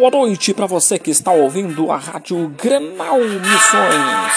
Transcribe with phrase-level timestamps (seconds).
[0.00, 4.32] boa noite para você que está ouvindo a Rádio Grenal Missões.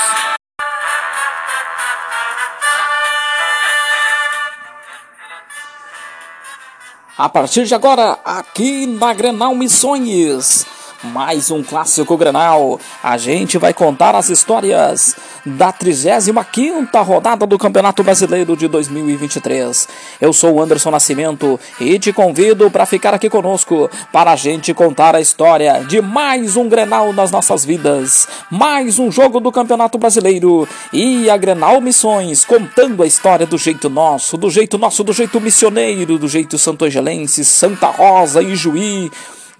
[7.17, 10.65] A partir de agora, aqui na Grenal Missões
[11.03, 12.79] mais um clássico Grenal.
[13.01, 19.87] A gente vai contar as histórias da 35ª rodada do Campeonato Brasileiro de 2023.
[20.21, 24.73] Eu sou o Anderson Nascimento e te convido para ficar aqui conosco para a gente
[24.73, 29.97] contar a história de mais um Grenal nas nossas vidas, mais um jogo do Campeonato
[29.97, 35.11] Brasileiro e a Grenal Missões contando a história do jeito nosso, do jeito nosso, do
[35.11, 39.11] jeito missioneiro, do jeito santo-angelense, Santa Rosa e Juí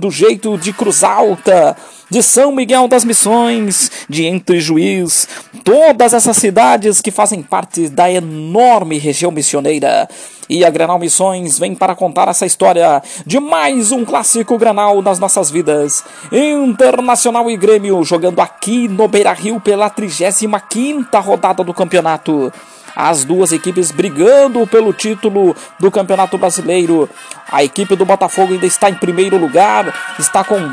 [0.03, 1.77] do jeito de Cruz Alta,
[2.09, 5.29] de São Miguel das Missões, de Entre Juiz,
[5.63, 10.09] todas essas cidades que fazem parte da enorme região missioneira.
[10.49, 15.19] E a Granal Missões vem para contar essa história de mais um clássico Granal nas
[15.19, 16.03] nossas vidas.
[16.33, 22.51] Internacional e Grêmio jogando aqui no Beira-Rio pela 35ª rodada do campeonato
[22.95, 27.09] as duas equipes brigando pelo título do Campeonato Brasileiro.
[27.51, 30.71] A equipe do Botafogo ainda está em primeiro lugar, está com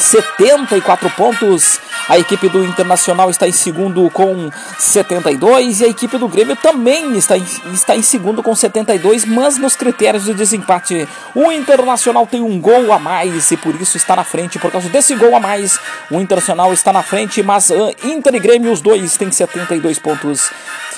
[0.00, 1.78] 74 pontos.
[2.08, 7.16] A equipe do Internacional está em segundo com 72 e a equipe do Grêmio também
[7.16, 11.06] está em, está em segundo com 72, mas nos critérios de desempate.
[11.34, 14.58] O Internacional tem um gol a mais e por isso está na frente.
[14.58, 15.78] Por causa desse gol a mais,
[16.10, 20.50] o Internacional está na frente, mas uh, Inter e Grêmio, os dois, têm 72 pontos.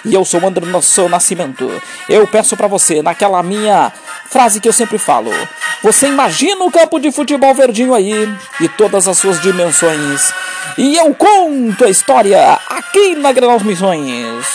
[0.05, 0.67] E eu sou o André
[1.11, 1.71] Nascimento.
[2.09, 3.93] Eu peço para você, naquela minha
[4.29, 5.31] frase que eu sempre falo,
[5.83, 8.13] você imagina o campo de futebol verdinho aí
[8.61, 10.35] e todas as suas dimensões.
[10.77, 14.47] E eu conto a história aqui na Granal Missões.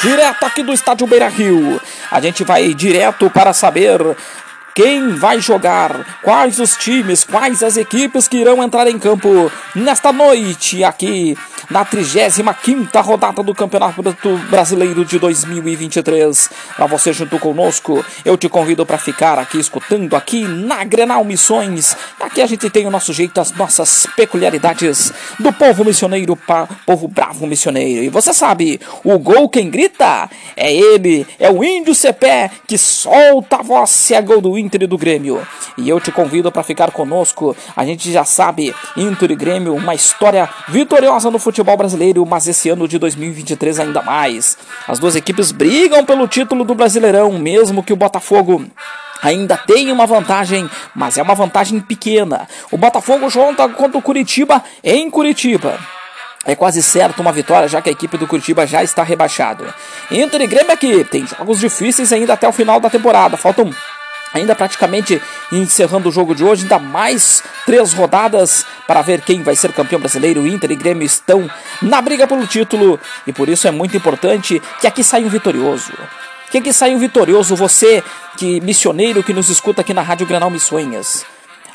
[0.00, 1.80] Direto aqui do estádio Beira Rio.
[2.08, 4.00] A gente vai direto para saber
[4.76, 10.12] quem vai jogar, quais os times, quais as equipes que irão entrar em campo nesta
[10.12, 11.34] noite aqui
[11.70, 14.02] na 35ª rodada do Campeonato
[14.50, 16.50] Brasileiro de 2023.
[16.76, 21.96] Para você junto conosco, eu te convido para ficar aqui escutando aqui na Grenal Missões.
[22.20, 25.10] Aqui a gente tem o nosso jeito, as nossas peculiaridades
[25.40, 26.38] do povo missioneiro,
[26.84, 28.04] povo bravo missioneiro.
[28.04, 33.56] E você sabe, o gol quem grita é ele, é o índio Cepé que solta
[33.56, 35.46] a voz se é gol do Inter e do Grêmio.
[35.78, 37.56] E eu te convido para ficar conosco.
[37.74, 42.68] A gente já sabe, Inter e Grêmio, uma história vitoriosa no futebol brasileiro, mas esse
[42.68, 44.58] ano de 2023 ainda mais.
[44.88, 48.64] As duas equipes brigam pelo título do Brasileirão, mesmo que o Botafogo
[49.22, 52.48] ainda tem uma vantagem, mas é uma vantagem pequena.
[52.70, 55.78] O Botafogo joga contra o Curitiba em Curitiba.
[56.44, 59.64] É quase certo uma vitória, já que a equipe do Curitiba já está rebaixado.
[60.12, 63.36] Inter e Grêmio aqui tem jogos difíceis ainda até o final da temporada.
[63.36, 63.68] Faltam
[64.32, 65.20] ainda praticamente
[65.52, 70.00] encerrando o jogo de hoje, ainda mais três rodadas para ver quem vai ser campeão
[70.00, 70.46] brasileiro.
[70.46, 71.50] Inter e Grêmio estão
[71.80, 75.92] na briga pelo título e por isso é muito importante que aqui saia um vitorioso.
[76.50, 78.02] Que aqui saia um vitorioso, você
[78.36, 81.24] que missioneiro que nos escuta aqui na Rádio Granal Missões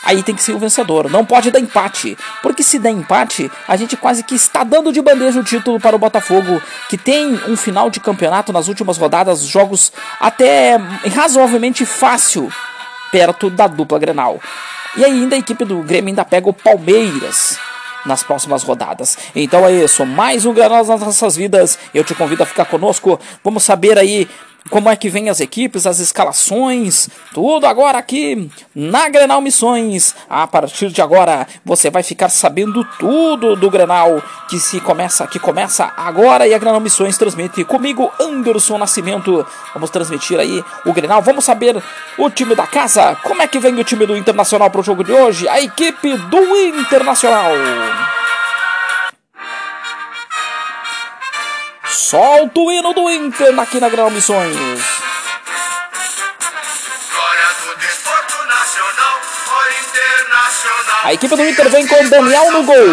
[0.03, 1.09] aí tem que ser o vencedor.
[1.09, 5.01] Não pode dar empate, porque se der empate, a gente quase que está dando de
[5.01, 9.41] bandeja o título para o Botafogo, que tem um final de campeonato nas últimas rodadas,
[9.41, 10.77] jogos até
[11.15, 12.51] razoavelmente fácil
[13.11, 14.39] perto da dupla Grenal.
[14.97, 17.57] E ainda a equipe do Grêmio ainda pega o Palmeiras
[18.05, 19.17] nas próximas rodadas.
[19.35, 21.77] Então é isso, mais um Grenal nas nossas vidas.
[21.93, 23.19] Eu te convido a ficar conosco.
[23.43, 24.27] Vamos saber aí
[24.69, 30.15] como é que vem as equipes, as escalações, tudo agora aqui na Grenal Missões.
[30.29, 35.39] A partir de agora você vai ficar sabendo tudo do Grenal que se começa, que
[35.39, 39.45] começa agora e a Grenal Missões transmite comigo Anderson Nascimento.
[39.73, 41.21] Vamos transmitir aí o Grenal.
[41.21, 41.81] Vamos saber
[42.17, 43.15] o time da casa.
[43.23, 45.47] Como é que vem o time do Internacional para o jogo de hoje?
[45.47, 47.51] A equipe do Internacional.
[51.91, 54.55] Solta o hino do Inter aqui na Grão Missões.
[61.03, 62.87] A equipe do Inter vem com Daniel no gol.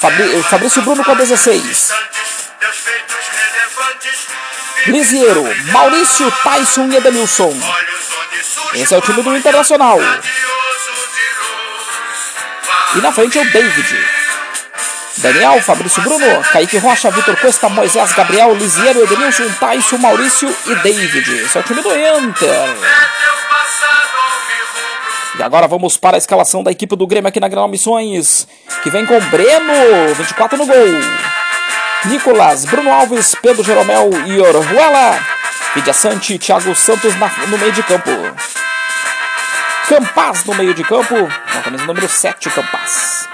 [0.00, 1.92] Fabri Fabrício Bruno com 16.
[4.86, 7.54] Lisiero, Maurício, Tyson e Edenilson.
[8.74, 9.98] Esse é o time do Internacional.
[12.96, 14.19] E na frente é o David.
[15.22, 21.42] Daniel, Fabrício Bruno, Kaique Rocha, Vitor Costa, Moisés Gabriel, Lisiero, Edenilson, Tyson, Maurício e David.
[21.44, 22.76] Esse é o time do Inter.
[25.38, 28.48] E agora vamos para a escalação da equipe do Grêmio aqui na Granal Missões,
[28.82, 30.74] que vem com Breno, 24 no gol.
[32.06, 35.20] Nicolas, Bruno Alves, Pedro Jeromel e Orhuela.
[35.74, 38.10] Vidia Sante, Thiago Santos na, no meio de campo.
[39.88, 41.14] Campaz no meio de campo,
[41.54, 43.28] na camisa número 7, Campaz.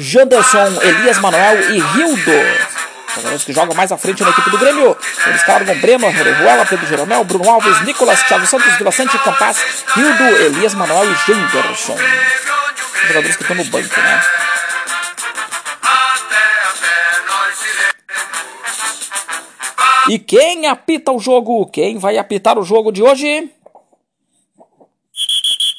[0.00, 2.76] Janderson, Elias Manuel e Rildo.
[3.16, 4.96] Jogadores que jogam mais à frente na equipe do Grêmio.
[5.26, 10.24] Eles com Breno, Orejuela, Pedro Jeromel, Bruno Alves, Nicolas, Thiago Santos, Vila Sante, Campaz, Rildo,
[10.24, 11.96] Elias Manuel e Janderson.
[13.06, 14.22] Jogadores que estão no banco, né?
[20.08, 21.66] E quem apita o jogo?
[21.66, 23.50] Quem vai apitar o jogo de hoje?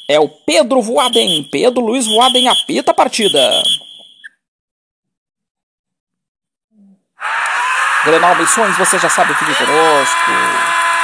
[0.10, 1.48] É o Pedro Voaden.
[1.52, 3.40] Pedro Luiz Voaden apita a partida.
[8.08, 10.32] Grenal Missões, você já sabe, fique conosco.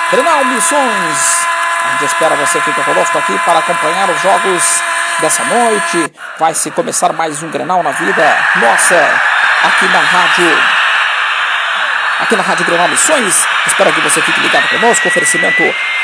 [0.09, 1.47] Grenal Missões,
[1.83, 4.81] a gente espera você ficar conosco aqui para acompanhar os jogos
[5.19, 6.09] dessa noite.
[6.39, 8.95] Vai se começar mais um Grenal na vida nossa
[9.65, 10.57] aqui na rádio
[12.21, 13.45] aqui na Rádio Grenal Missões.
[13.67, 15.05] Espero que você fique ligado conosco.
[15.05, 15.61] O oferecimento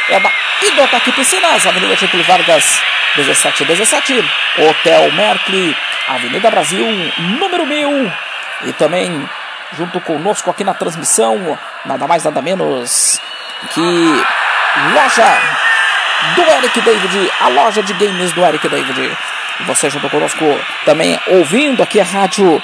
[0.09, 0.29] é da
[0.61, 2.81] Idotaque Piscinas, Avenida Getúlio Vargas,
[3.15, 5.77] 1717, Hotel Mercury,
[6.09, 6.85] Avenida Brasil,
[7.39, 8.11] número 1000.
[8.65, 9.29] E também,
[9.73, 13.19] junto conosco aqui na transmissão, nada mais, nada menos
[13.73, 13.81] que
[14.93, 15.37] loja
[16.35, 19.17] do Eric David, a loja de games do Eric David.
[19.67, 20.45] Você junto conosco
[20.85, 22.61] também ouvindo aqui a rádio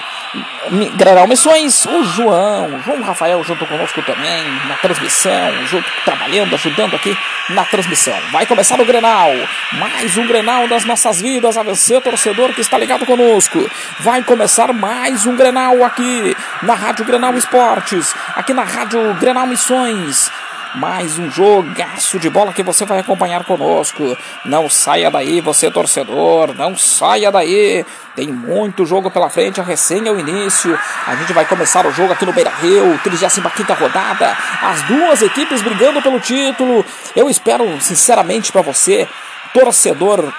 [0.95, 7.15] Granal Missões, o João, João Rafael junto conosco também na transmissão, junto trabalhando, ajudando aqui
[7.49, 8.15] na transmissão.
[8.31, 9.31] Vai começar o Grenal,
[9.73, 13.69] mais um Grenal das nossas vidas, a vencer torcedor que está ligado conosco.
[13.99, 20.31] Vai começar mais um Grenal aqui na Rádio Grenal Esportes, aqui na Rádio Grenal Missões.
[20.75, 24.17] Mais um jogaço de bola que você vai acompanhar conosco.
[24.43, 27.85] Não saia daí, você torcedor, não saia daí.
[28.15, 30.77] Tem muito jogo pela frente, a recém é o início.
[31.07, 34.37] A gente vai começar o jogo aqui no Beira Rio, 35 rodada.
[34.61, 36.83] As duas equipes brigando pelo título.
[37.15, 39.07] Eu espero, sinceramente, para você,
[39.53, 40.33] torcedor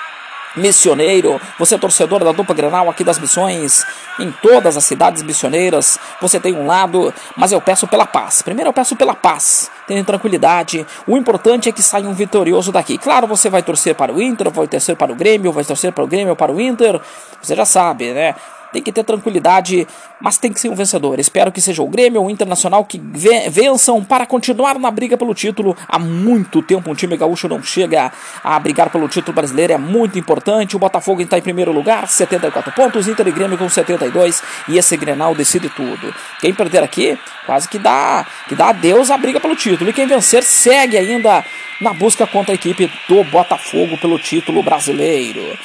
[0.57, 3.85] missioneiro, você é torcedor da dupla Grenal aqui das missões,
[4.19, 8.43] em todas as cidades missioneiras, você tem um lado, mas eu peço pela paz.
[8.43, 10.87] Primeiro eu peço pela paz, tenha tranquilidade.
[11.07, 12.99] O importante é que saia um vitorioso daqui.
[12.99, 16.05] Claro, você vai torcer para o Inter, vai torcer para o Grêmio, vai torcer para
[16.05, 17.01] o Grêmio para o Inter.
[17.43, 18.35] Você já sabe, né?
[18.73, 19.87] Tem que ter tranquilidade,
[20.21, 21.19] mas tem que ser um vencedor.
[21.19, 22.99] Espero que seja o Grêmio ou o Internacional que
[23.49, 25.77] vençam para continuar na briga pelo título.
[25.89, 30.19] Há muito tempo um time gaúcho não chega a brigar pelo título brasileiro, é muito
[30.19, 30.77] importante.
[30.77, 34.97] O Botafogo está em primeiro lugar, 74 pontos, Inter e Grêmio com 72 e esse
[34.97, 36.15] Grenal decide tudo.
[36.41, 39.91] Quem perder aqui, quase que dá, que dá adeus à briga pelo título.
[39.91, 41.45] E quem vencer segue ainda
[41.81, 45.57] na busca contra a equipe do Botafogo pelo título brasileiro.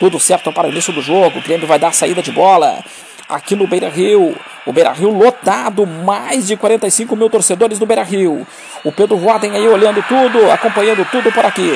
[0.00, 1.38] Tudo certo para o início do jogo.
[1.38, 2.82] O Grêmio vai dar saída de bola
[3.28, 4.34] aqui no Beira Rio.
[4.64, 8.46] O Beira Rio lotado, mais de 45 mil torcedores no Beira Rio.
[8.82, 11.70] O Pedro Roden aí olhando tudo, acompanhando tudo por aqui.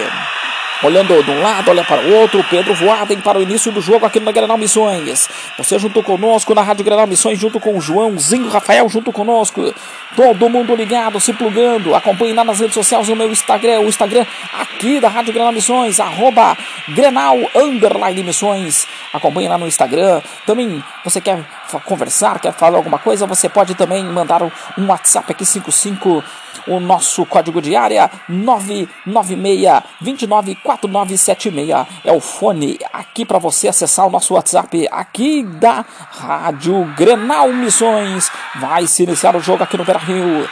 [0.83, 4.05] Olhando de um lado, olha para o outro, Pedro Voaden para o início do jogo
[4.05, 5.29] aqui no Granal Missões.
[5.57, 9.73] Você junto conosco na Rádio Granal Missões, junto com o Joãozinho Rafael, junto conosco.
[10.15, 11.95] Todo mundo ligado, se plugando.
[11.95, 15.99] Acompanhe lá nas redes sociais o meu Instagram, o Instagram aqui da Rádio Granal Missões,
[16.01, 16.57] arroba
[16.89, 18.87] Grenal Underline Missões.
[19.13, 20.21] Acompanhe lá no Instagram.
[20.45, 21.45] Também você quer
[21.85, 26.23] conversar, quer falar alguma coisa, você pode também mandar um WhatsApp aqui 55
[26.67, 34.11] o nosso código de área 996 294976 é o fone aqui para você acessar o
[34.11, 38.31] nosso WhatsApp aqui da Rádio Grenal Missões.
[38.61, 40.49] Vai se iniciar o jogo aqui no Beira Rio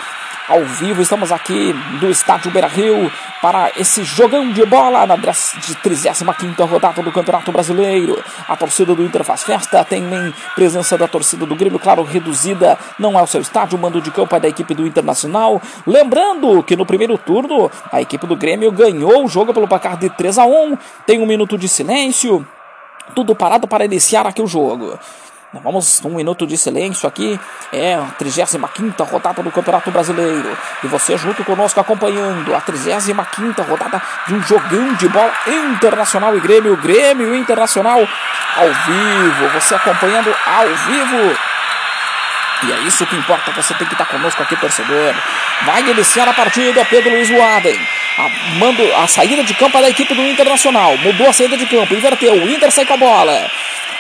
[0.49, 1.03] ao vivo.
[1.03, 7.13] Estamos aqui do estádio Beira Rio para esse jogão de bola na 35 rodada do
[7.13, 8.23] Campeonato Brasileiro.
[8.49, 10.05] A torcida do Inter faz festa, tem
[10.55, 14.11] presença da torcida do Grêmio, claro, reduzida, não é o seu estádio, o mando de
[14.11, 15.61] campo é da equipe do Internacional.
[15.87, 20.11] Lembrando que no primeiro turno a equipe do Grêmio ganhou o jogo pelo placar de
[20.11, 22.47] 3 a 1 tem um minuto de silêncio.
[23.15, 24.99] Tudo parado para iniciar aqui o jogo.
[25.61, 27.39] Vamos um minuto de silêncio aqui.
[27.71, 30.57] É a 35 rodada do Campeonato Brasileiro.
[30.83, 36.41] E você junto conosco acompanhando a 35 rodada de um jogão de bola internacional e
[36.41, 36.75] Grêmio.
[36.79, 39.49] Grêmio Internacional ao vivo.
[39.53, 41.37] Você acompanhando ao vivo.
[42.65, 45.15] E é isso que importa, você tem que estar conosco aqui, torcedor.
[45.67, 47.77] Vai iniciar a partida, Pedro Luiz Waden.
[48.19, 48.29] A,
[48.59, 50.97] mando, a saída de campo é da equipe do Internacional.
[50.99, 52.35] Mudou a saída de campo, inverteu.
[52.35, 53.51] O Inter sai com a bola.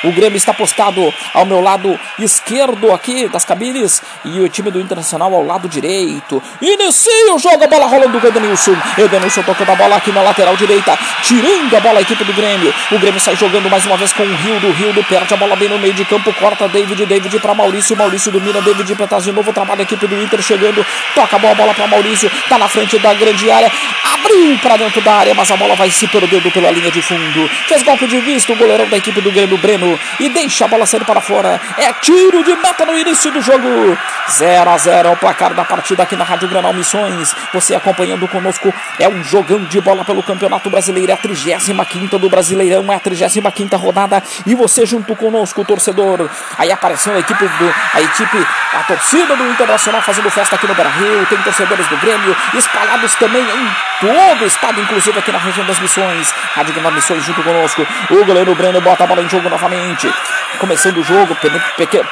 [0.05, 4.03] O Grêmio está postado ao meu lado esquerdo aqui das cabines.
[4.25, 6.43] E o time do Internacional ao lado direito.
[6.61, 8.77] Inicia o jogo, a bola rolando do Edenilson.
[8.99, 12.73] Edenilson tocando a bola aqui na lateral direita, tirando a bola a equipe do Grêmio.
[12.91, 15.57] O Grêmio sai jogando mais uma vez com o Rio do Rio, perde a bola
[15.57, 19.33] bem no meio de campo, corta David, David para Maurício, Maurício domina, David Petaz de
[19.33, 22.69] novo, trabalha a equipe do Inter chegando, toca a bola, bola para Maurício, tá na
[22.69, 23.71] frente da grande área,
[24.15, 27.49] abriu para dentro da área, mas a bola vai se perdendo pela linha de fundo.
[27.67, 30.87] Fez golpe de vista o goleirão da equipe do Grêmio, Breno, e deixa a bola
[30.87, 31.61] sair para fora.
[31.79, 33.97] É tiro de meta no início do jogo.
[34.31, 37.35] 0 a 0 é o placar da partida aqui na Rádio Granal Missões.
[37.53, 42.29] Você acompanhando conosco é um jogão de bola pelo Campeonato Brasileiro, é a 35 do
[42.29, 46.29] Brasileirão, é a 35 rodada e você junto conosco, torcedor.
[46.59, 50.75] Aí apareceu a equipe do a equipe, a torcida do Internacional fazendo festa aqui no
[50.75, 53.71] Brasil, tem torcedores do Grêmio espalhados também em
[54.01, 56.33] todo o estado, inclusive aqui na região das Missões.
[56.55, 57.87] Rádio Granal Missões junto conosco.
[58.11, 59.82] O goleiro Breno bota a bola em jogo novamente.
[60.61, 61.37] Começando o jogo,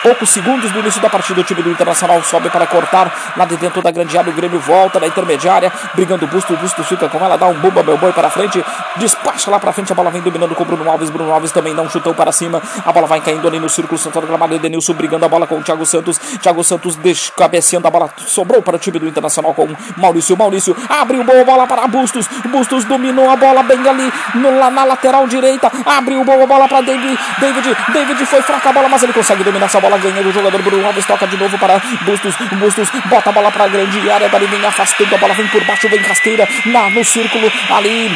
[0.02, 3.56] poucos segundos do início da partida, o time do Internacional sobe para cortar lá de
[3.56, 4.32] dentro da grande área.
[4.32, 6.54] O Grêmio volta na intermediária, brigando o Busto.
[6.54, 8.64] O Busto fica com ela, dá um bumba, meu boi para frente,
[8.96, 9.92] despacha lá para frente.
[9.92, 11.10] A bola vem dominando com o Bruno Alves.
[11.10, 12.60] Bruno Alves também dá um chutão para cima.
[12.84, 14.52] A bola vai caindo ali no círculo central do gramado.
[14.52, 16.18] Edenilson brigando a bola com o Thiago Santos.
[16.18, 18.10] Thiago Santos descabeceando a bola.
[18.26, 20.36] Sobrou para o time do Internacional com Maurício.
[20.36, 22.26] Maurício abriu boa bola para Bustos.
[22.46, 25.70] Bustos dominou a bola bem ali no, lá na lateral direita.
[25.86, 27.16] Abriu boa bola para David.
[27.38, 27.59] David.
[27.92, 29.98] David foi fraca a bola, mas ele consegue dominar essa bola.
[29.98, 31.06] Ganha o jogador Bruno Alves.
[31.06, 32.34] Toca de novo para Bustos.
[32.58, 34.28] Bustos bota a bola para a grande área.
[34.28, 35.34] Dali vem afastando a bola.
[35.34, 38.10] Vem por baixo, vem rasteira na, no círculo ali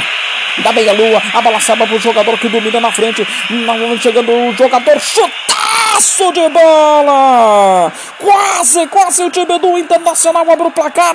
[0.63, 1.23] da meia-lua.
[1.35, 3.27] A bola salva para o jogador que domina na frente.
[3.51, 7.93] Não chegando o jogador chutaço de bola.
[8.25, 11.15] Quase, quase o time do Internacional abre o placar.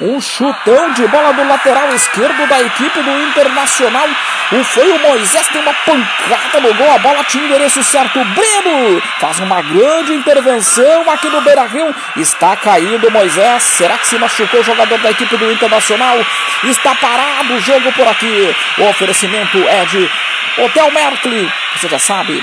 [0.00, 4.08] Um chutão de bola do lateral esquerdo da equipe do Internacional.
[4.50, 6.90] O foi o Moisés, tem uma pancada no gol.
[6.90, 8.18] A bola tinha endereço certo.
[8.18, 11.94] O Breno faz uma grande intervenção aqui no Beira Rio.
[12.16, 13.62] Está caindo o Moisés.
[13.62, 16.16] Será que se machucou o jogador da equipe do Internacional?
[16.64, 18.56] Está parado o jogo por aqui.
[18.78, 20.10] O oferecimento é de
[20.58, 21.48] Hotel Merkley.
[21.76, 22.42] Você já sabe,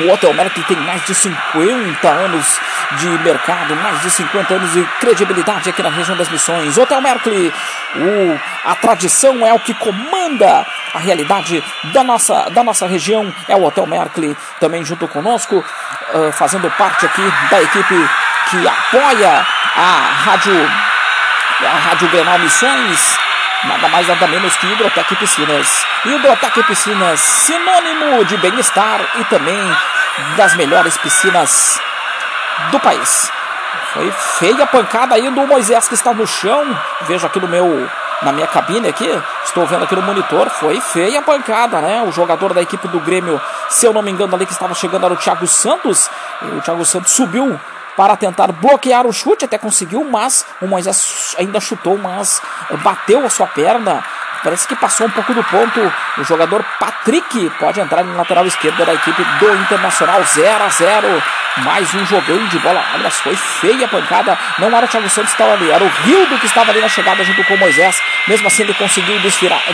[0.00, 2.60] o Hotel Merkley tem mais de 50 anos
[2.98, 6.78] de mercado, mais de 50 anos de credibilidade aqui na região das Missões.
[6.78, 7.52] Hotel Merkley,
[7.96, 11.62] o, a tradição é o que comanda a realidade
[11.92, 13.32] da nossa, da nossa região.
[13.48, 18.08] É o Hotel Merkley também junto conosco, uh, fazendo parte aqui da equipe
[18.50, 20.70] que apoia a Rádio,
[21.60, 23.27] a Rádio Grenal Missões
[23.64, 25.84] Nada mais, nada menos que Hidrotec Piscinas.
[26.04, 29.58] Hidrotec Piscinas, sinônimo de bem-estar e também
[30.36, 31.80] das melhores piscinas
[32.70, 33.30] do país.
[33.92, 36.64] Foi feia a pancada aí do Moisés que está no chão.
[37.02, 37.88] Vejo aqui no meu
[38.22, 39.08] na minha cabine aqui,
[39.44, 42.02] estou vendo aqui no monitor, foi feia a pancada, né?
[42.02, 45.04] O jogador da equipe do Grêmio, se eu não me engano ali que estava chegando
[45.04, 46.10] era o Thiago Santos.
[46.42, 47.58] O Thiago Santos subiu
[47.98, 52.40] para tentar bloquear o chute, até conseguiu, mas o Moisés ainda chutou, mas
[52.84, 54.04] bateu a sua perna.
[54.44, 55.92] Parece que passou um pouco do ponto.
[56.16, 61.22] O jogador Patrick pode entrar na lateral esquerda da equipe do Internacional 0 a 0
[61.64, 62.80] Mais um jogão de bola.
[62.94, 64.38] Olha, foi feia a pancada.
[64.60, 66.88] Não era o Thiago Santos que estava ali, era o Rildo que estava ali na
[66.88, 68.00] chegada junto com o Moisés.
[68.28, 69.18] Mesmo assim, ele conseguiu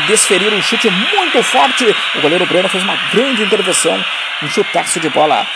[0.07, 1.95] desferir um chute muito forte.
[2.15, 4.03] O goleiro Breno fez uma grande intervenção.
[4.43, 5.47] Um chutaço de bola.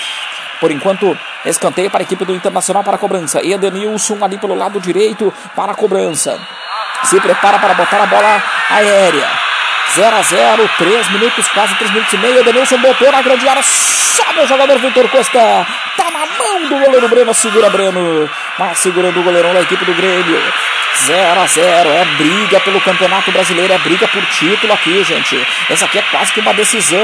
[0.61, 3.45] Por enquanto, escanteio para a equipe do Internacional para a cobrança.
[3.45, 6.39] Edenilson ali pelo lado direito para a cobrança.
[7.05, 9.48] Se prepara para botar a bola aérea.
[9.95, 12.41] 0 a 0, 3 minutos, quase 3 minutos e meio.
[12.41, 13.63] Edenilson botou na grande área.
[13.63, 15.67] Sobe o jogador Vitor Costa.
[15.97, 17.35] Tá na mão do goleiro Breno.
[17.35, 18.29] Segura Breno.
[18.59, 20.43] Mas segurando o goleirão da equipe do Grêmio.
[21.07, 25.47] 0 a 0 é briga pelo Campeonato Brasileiro, é briga por título aqui, gente.
[25.71, 26.99] Essa aqui é quase que uma decisão.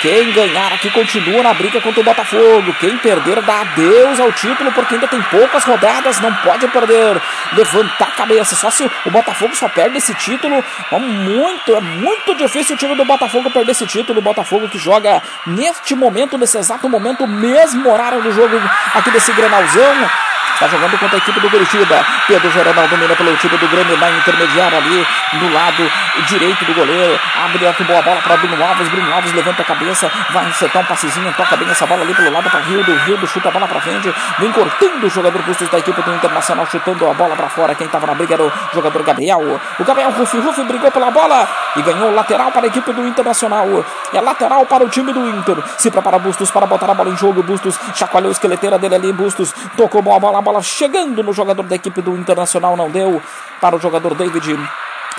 [0.00, 2.74] Quem ganhar aqui continua na briga contra o Botafogo.
[2.80, 7.20] Quem perder dá adeus ao título, porque ainda tem poucas rodadas, não pode perder.
[7.52, 8.56] Levantar a cabeça.
[8.56, 12.94] Só se o Botafogo só perde esse título, é muito, é muito difícil o time
[12.94, 14.20] do Botafogo perder esse título.
[14.20, 18.56] O Botafogo que joga neste momento, nesse exato momento, mesmo horário do jogo
[18.94, 20.27] aqui desse granalzão.
[20.58, 22.04] Está jogando contra a equipe do Curitiba.
[22.26, 25.88] Pedro Geronal domina pelo time do Grêmio na intermediária ali, do lado
[26.26, 27.16] direito do goleiro.
[27.44, 28.88] Abre aqui boa bola para Bruno Alves.
[28.88, 32.32] Bruno Alves levanta a cabeça, vai acertar um passezinho, toca bem essa bola ali pelo
[32.32, 34.12] lado para Rio do Rio do chuta a bola para frente.
[34.40, 37.76] Vem cortando o jogador Bustos da equipe do Internacional, chutando a bola para fora.
[37.76, 39.60] Quem estava na briga era o jogador Gabriel.
[39.78, 43.84] O Gabriel Rufi Rufi brigou pela bola e ganhou lateral para a equipe do Internacional.
[44.12, 45.56] É lateral para o time do Inter.
[45.78, 47.44] Se prepara Bustos para botar a bola em jogo.
[47.44, 49.12] Bustos chacoalhou a esqueleteira dele ali.
[49.12, 53.20] Bustos tocou a bola bola chegando no jogador da equipe do Internacional, não deu
[53.60, 54.58] para o jogador David.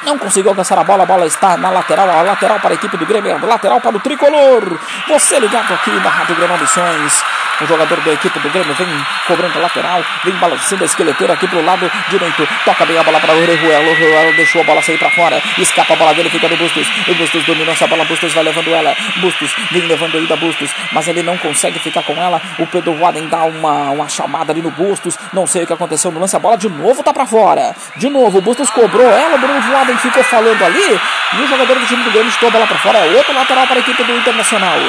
[0.03, 2.97] não conseguiu alcançar a bola, a bola está na lateral, a lateral para a equipe
[2.97, 4.63] do Grêmio, lateral para o tricolor.
[5.07, 7.23] Você ligado aqui na Rádio Grêmio Missões.
[7.61, 8.87] O jogador da equipe do Grêmio vem
[9.27, 12.47] cobrando a lateral, vem balançando a esqueleteira aqui pro lado direito.
[12.63, 14.29] Toca bem a bola para o Orejuela.
[14.29, 15.41] O deixou a bola sair para fora.
[15.57, 16.87] Escapa a bola dele, fica no Bustos.
[17.07, 18.95] O Bustos dominou essa bola, Bustos vai levando ela.
[19.17, 22.41] Bustos vem levando ainda Bustos, mas ele não consegue ficar com ela.
[22.57, 25.17] O Pedro Waden dá uma, uma chamada ali no Bustos.
[25.33, 26.35] Não sei o que aconteceu no lance.
[26.35, 27.75] A bola de novo tá para fora.
[27.97, 29.35] De novo, o Bustos cobrou ela.
[29.35, 30.99] O Bruno Waden ficou falando ali.
[31.33, 32.99] E o jogador do time do Grêmio estou a bola para fora.
[32.99, 34.79] É outro lateral para a equipe do Internacional.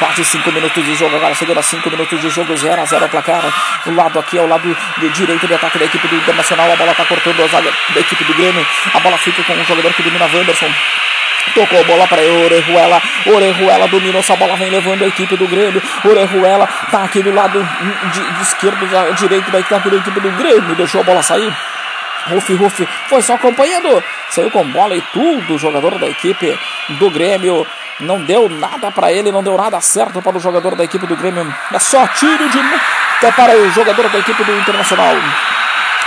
[0.00, 3.04] Quase 5 minutos de jogo, agora chegando a 5 minutos de jogo, 0 a 0
[3.04, 3.42] o placar.
[3.84, 6.72] O lado aqui é o lado de direito de ataque da equipe do Internacional.
[6.72, 8.66] A bola está cortando a zaga da equipe do Grêmio.
[8.94, 10.72] A bola fica com o jogador que domina Wanderson.
[11.54, 13.02] Tocou a bola para Orejuela.
[13.26, 15.82] Orejuela dominou essa bola, vem levando a equipe do Grêmio.
[16.02, 17.62] Orejuela tá aqui do lado
[18.10, 20.74] de, de esquerdo, da, direito da equipe do Grêmio.
[20.76, 21.54] Deixou a bola sair.
[22.28, 24.02] Rufi, Rufi foi só acompanhando.
[24.30, 25.54] Saiu com bola e tudo.
[25.54, 26.58] O jogador da equipe
[26.98, 27.66] do Grêmio
[28.00, 31.16] não deu nada para ele, não deu nada certo para o jogador da equipe do
[31.16, 31.54] Grêmio.
[31.72, 35.14] É só tiro de meta para o jogador da equipe do Internacional.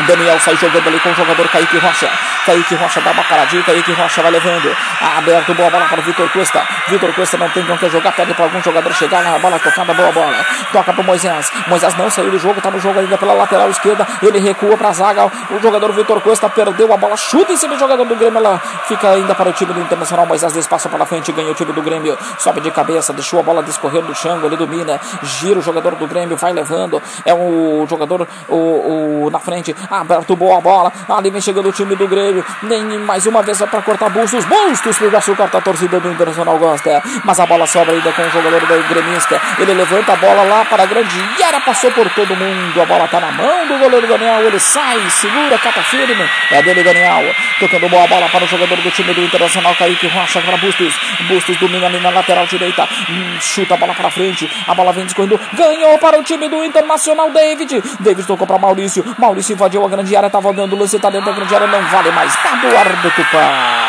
[0.02, 2.10] Daniel sai jogando ali com o jogador Kaique Rocha.
[2.46, 4.76] Kaique Rocha dá uma paradinha, Kaique Rocha vai levando.
[5.18, 6.62] Aberto, boa bola para o Vitor Cuesta.
[6.88, 9.94] Vitor Cuesta não tem com que jogar, pede para algum jogador chegar na bola tocada,
[9.94, 10.46] boa bola.
[10.72, 11.52] Toca para Moisés.
[11.68, 14.06] Moisés não saiu do jogo, tá no jogo ainda pela lateral esquerda.
[14.22, 15.32] Ele recua para a zaga.
[15.52, 18.40] O jogador Vitor Cuesta perdeu a bola, chuta em cima do jogador do Grêmio.
[18.40, 20.26] Ela fica ainda para o time do Internacional.
[20.26, 22.18] Moisés despassa para frente, ganha o time do Grêmio.
[22.40, 25.00] Sobe de cabeça, deixou a bola discorrer do Xango, ele domina.
[25.22, 27.02] Gira o jogador do Grêmio, vai levando.
[27.24, 29.76] É o jogador o, o na frente.
[29.90, 30.92] Aberto, boa bola.
[31.10, 32.46] Ali vem chegando o time do Grêmio.
[32.64, 34.46] Nem mais uma vez para cortar bustos.
[34.46, 35.50] Bustos pro açúcar.
[35.54, 37.02] A torcida do Internacional gosta.
[37.24, 39.40] Mas a bola sobra ainda com o jogador do Gremista.
[39.60, 41.62] Ele levanta a bola lá para a grande área.
[41.62, 42.82] Passou por todo mundo.
[42.82, 44.42] A bola tá na mão do goleiro Daniel.
[44.42, 46.30] Ele sai, segura, cata firme.
[46.52, 47.34] É dele, Daniel.
[47.60, 49.76] Tocando boa bola para o jogador do time do Internacional.
[49.76, 50.94] Kaique Rocha para Bustos.
[51.28, 52.88] Bustos domina ali na lateral direita.
[53.10, 54.50] Hum, chuta a bola para frente.
[54.68, 55.40] A bola vem descorrendo.
[55.54, 57.32] Ganhou para o time do Internacional.
[57.32, 57.84] David.
[58.00, 59.04] David tocou para Maurício.
[59.18, 60.30] Maurício invadiu a grande área.
[60.30, 61.00] Tava dando lance.
[61.00, 61.68] Tá dentro da grande área.
[61.68, 62.36] Não vale mais.
[62.36, 63.84] Tá do árbitro para.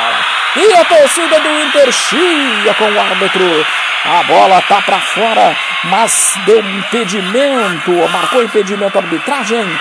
[0.56, 3.66] E a torcida do Inter chia com o árbitro.
[4.04, 9.80] A bola tá para fora, mas deu um impedimento, marcou impedimento a arbitragem.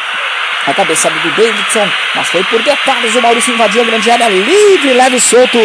[0.65, 3.15] A cabeçada do Davidson, mas foi por detalhes.
[3.15, 5.59] O Maurício invadiu a grande área livre, leve e solto.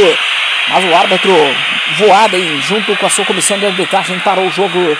[0.70, 1.32] Mas o árbitro
[1.98, 4.96] voado aí, junto com a sua comissão de arbitragem, parou o jogo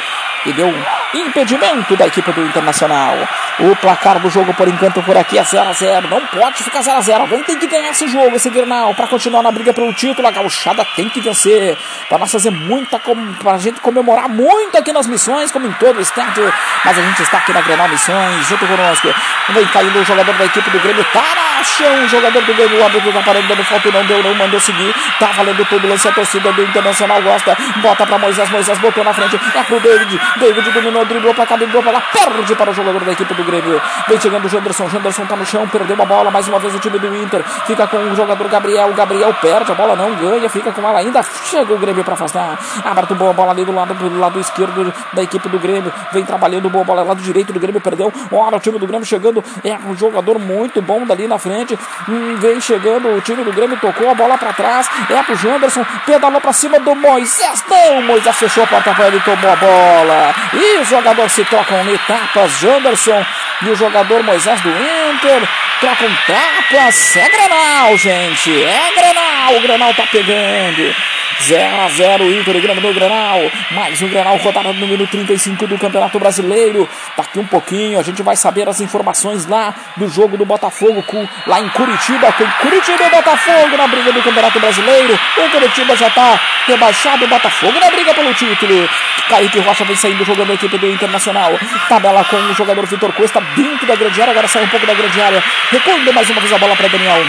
[0.47, 0.73] e deu
[1.15, 3.17] impedimento da equipe do Internacional.
[3.61, 6.09] O placar do jogo, por enquanto, por aqui é 0x0.
[6.09, 7.21] Não pode ficar 0x0.
[7.21, 10.29] Alguém tem que ganhar esse jogo, esse Grenal, para continuar na briga pelo título.
[10.29, 11.77] A gauchada tem que vencer.
[12.09, 16.01] Para nós fazer muita, para gente comemorar muito aqui nas missões, como em todo o
[16.01, 16.53] estádio.
[16.85, 19.13] Mas a gente está aqui na Grenal Missões, junto conosco.
[19.49, 21.05] Vem caindo o jogador da equipe do Grêmio.
[21.13, 22.81] Tá chão jogador do Grêmio.
[22.81, 24.95] O árbitro tá parando, dando falta, não deu, não mandou seguir.
[25.19, 26.07] Tá valendo todo o lance.
[26.07, 27.57] A torcida do Internacional gosta.
[27.83, 28.49] Bota para Moisés.
[28.51, 29.37] Moisés botou na frente.
[29.55, 30.21] É pro David.
[30.37, 32.01] David dominou, driblou para cá, driblou para lá.
[32.01, 33.81] Perde para o jogador da equipe do Grêmio.
[34.07, 34.89] Vem chegando o Janderson.
[34.89, 36.31] Janderson tá no chão, perdeu a bola.
[36.31, 37.43] Mais uma vez o time do Inter.
[37.67, 38.91] Fica com o jogador Gabriel.
[38.91, 40.49] O Gabriel perde a bola, não ganha.
[40.51, 41.23] Fica com ela ainda.
[41.23, 42.59] Chega o Grêmio para afastar.
[42.85, 45.93] Aberto boa bola ali do lado, do lado esquerdo da equipe do Grêmio.
[46.13, 47.03] Vem trabalhando boa bola.
[47.03, 48.13] Lado direito do Grêmio perdeu.
[48.31, 49.43] Olha o time do Grêmio chegando.
[49.65, 51.79] É um jogador muito bom dali na frente.
[52.09, 53.79] Hum, vem chegando o time do Grêmio.
[53.81, 54.89] Tocou a bola para trás.
[55.09, 55.85] É pro Janderson.
[56.05, 57.65] Pedalou para cima do Moisés.
[57.69, 59.21] Não, Moisés fechou a porta para ele.
[59.21, 60.35] Tomou a bola.
[60.53, 62.53] E os jogadores se trocam etapas.
[62.59, 63.25] Janderson
[63.63, 65.49] e o jogador Moisés do Inter
[65.81, 67.17] trocam tapas.
[67.17, 68.63] É Grenal, gente.
[68.63, 69.57] É Grenal.
[69.57, 70.95] O Grenal tá pegando.
[71.43, 73.39] 0 a 0 Inter e Grêmio no Grenal.
[73.71, 76.89] Mais um Grenal rodada no número 35 do Campeonato Brasileiro.
[77.17, 81.27] Daqui um pouquinho a gente vai saber as informações lá do jogo do Botafogo com,
[81.47, 82.33] lá em Curitiba.
[82.33, 85.19] Com Curitiba e Botafogo na briga do Campeonato Brasileiro.
[85.37, 87.27] O Curitiba já tá rebaixado.
[87.29, 88.89] Botafogo na briga pelo título.
[89.29, 91.53] Kaique Rocha vem saindo jogando a equipe do Internacional.
[91.89, 94.31] Tabela com o jogador Vitor Costa dentro da grande área.
[94.31, 95.43] Agora sai um pouco da grande área.
[95.71, 97.23] Recuando mais uma vez a bola para Daniel.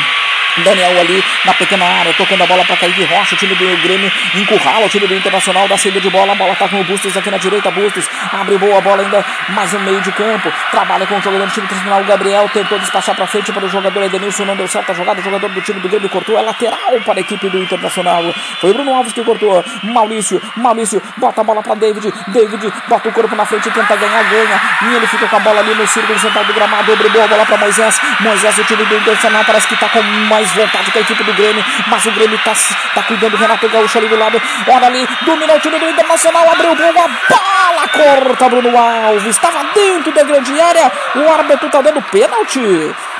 [0.64, 4.12] Daniel ali na pequena área, tocando a bola para Kaique Rocha, o time do Grêmio
[4.36, 7.16] encurrala o time do Internacional da saída de bola, a bola tá com o Bustos
[7.16, 11.18] aqui na direita, Bustos abre boa bola ainda, mais um meio de campo, trabalha com
[11.18, 14.56] o jogador do time internacional, Gabriel tentou despachar para frente para o jogador Edenilson, não
[14.56, 17.22] deu certo a jogada, o jogador do time do Grêmio cortou, é lateral para a
[17.22, 18.24] equipe do Internacional,
[18.60, 23.10] foi o Bruno Alves que cortou, Maurício, Maurício, bota a bola para David, David bota
[23.10, 25.88] o corpo na frente, tenta ganhar, ganha, e ele fica com a bola ali no
[25.88, 29.68] círculo central do gramado, abre boa bola para Moisés, Moisés, o time do Internacional parece
[29.68, 32.54] que tá com mais vontade que a equipe do Grêmio, mas o Grêmio tá,
[32.94, 36.50] tá cuidando do Renato Gaúcho ali do lado, olha ali, domina o time do Internacional,
[36.52, 42.02] abriu boa bola, corta Bruno Alves, estava dentro da grande área, o árbitro tá dando
[42.04, 42.60] pênalti,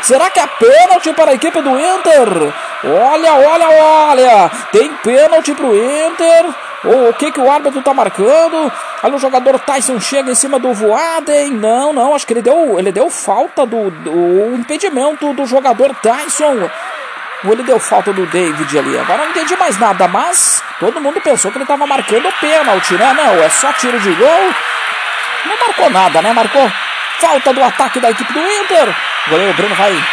[0.02, 2.54] Será que é pênalti para a equipe do Inter?
[2.84, 4.52] Olha, olha, olha.
[4.72, 6.46] Tem pênalti para o Inter.
[6.86, 8.72] O que que o árbitro tá marcando?
[9.04, 11.52] Ali o jogador Tyson chega em cima do Voaden.
[11.52, 16.70] Não, não, acho que ele deu, ele deu falta do, do impedimento do jogador Tyson.
[17.44, 18.98] Ou ele deu falta do David ali.
[18.98, 23.14] Agora não entendi mais nada, mas todo mundo pensou que ele tava marcando pênalti, né?
[23.14, 24.54] Não, é só tiro de gol.
[25.46, 26.34] Não marcou nada, né?
[26.34, 26.70] Marcou
[27.20, 28.96] falta do ataque da equipe do Inter.
[29.28, 30.04] O goleiro Bruno vai,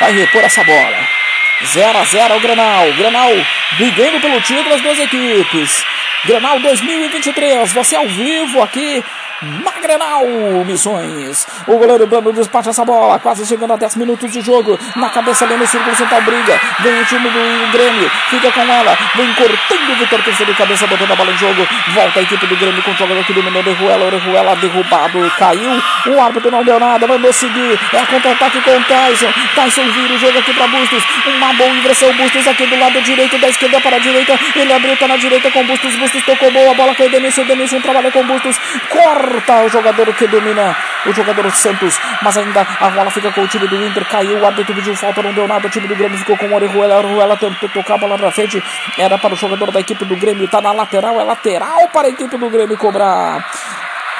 [0.00, 1.23] vai repor essa bola.
[1.62, 2.92] 0 a 0 o Granal.
[2.94, 3.30] Granal
[3.76, 5.84] brigando pelo título as duas equipes.
[6.24, 9.04] Granal 2023, você ao vivo aqui
[9.42, 10.24] na Grenal
[10.64, 11.46] Missões.
[11.66, 14.78] O goleiro Bruno despacha essa bola, quase chegando a 10 minutos de jogo.
[14.96, 16.58] Na cabeça ali no círculo central, briga.
[16.80, 18.96] Vem o time do Grêmio, fica com ela.
[19.14, 21.66] Vem cortando o Vitor Terceiro de cabeça, botando a bola em jogo.
[21.88, 24.06] Volta a equipe do Grêmio com o jogador que dominou Ruela.
[24.06, 25.82] Orejuela derrubado, caiu.
[26.06, 27.78] O árbitro não deu nada, mandou seguir.
[27.92, 29.32] É contra-ataque com o Tyson.
[29.54, 31.02] Tyson vira o jogo aqui para Bustos.
[31.26, 32.12] Uma boa inversão.
[32.14, 34.38] Bustos aqui do lado direito, da esquerda para a direita.
[34.56, 35.94] Ele abriu, tá na direita com Bustos.
[35.96, 37.10] Bustos tocou boa, a bola caiu.
[37.10, 38.58] Denilson, Denilson trabalha com Bustos.
[38.88, 40.76] Corta o jogador que domina,
[41.06, 44.46] o jogador Santos, mas ainda a bola fica com o time do Inter, caiu, o
[44.46, 46.98] árbitro pediu falta, não deu nada, o time do Grêmio ficou com o Orejuela, o
[46.98, 48.62] Orejuela tentou tocar a bola pra frente,
[48.98, 52.10] era para o jogador da equipe do Grêmio, tá na lateral, é lateral para a
[52.10, 53.44] equipe do Grêmio cobrar.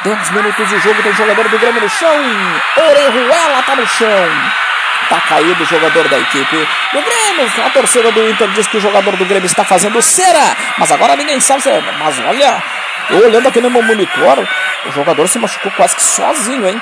[0.05, 2.09] 10 minutos de jogo, tem jogador do Grêmio no chão,
[2.77, 4.74] Orejuela tá no chão.
[5.09, 6.57] Tá caído o jogador da equipe
[6.93, 7.53] do Grêmio.
[7.67, 10.57] A torcida do Inter diz que o jogador do Grêmio está fazendo cera.
[10.79, 11.81] Mas agora ninguém sabe se é.
[11.99, 12.63] Mas olha,
[13.11, 14.39] eu olhando aqui no meu monitor,
[14.87, 16.81] o jogador se machucou quase que sozinho, hein?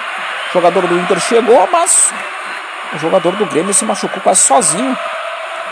[0.51, 2.13] O jogador do Inter chegou, mas
[2.95, 4.97] o jogador do Grêmio se machucou quase sozinho.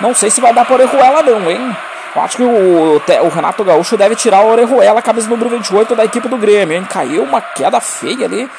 [0.00, 1.76] Não sei se vai dar por Orejuela não, hein?
[2.16, 6.04] Eu acho que o, o, Renato Gaúcho deve tirar o Orejuela, camisa número 28 da
[6.04, 6.84] equipe do Grêmio, hein?
[6.88, 8.50] Caiu uma queda feia ali.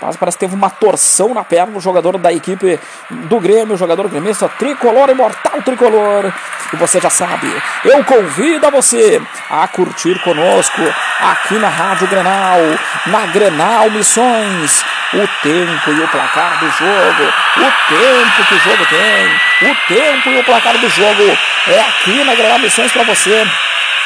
[0.00, 2.78] Parece que teve uma torção na perna do jogador da equipe
[3.10, 6.32] do Grêmio, jogador gremista tricolor, imortal tricolor.
[6.72, 7.50] E você já sabe,
[7.84, 10.82] eu convido a você a curtir conosco
[11.20, 12.58] aqui na Rádio Grenal,
[13.06, 14.84] na Grenal Missões,
[15.14, 20.28] o tempo e o placar do jogo, o tempo que o jogo tem, o tempo
[20.28, 23.46] e o placar do jogo é aqui na Grenal Missões para você.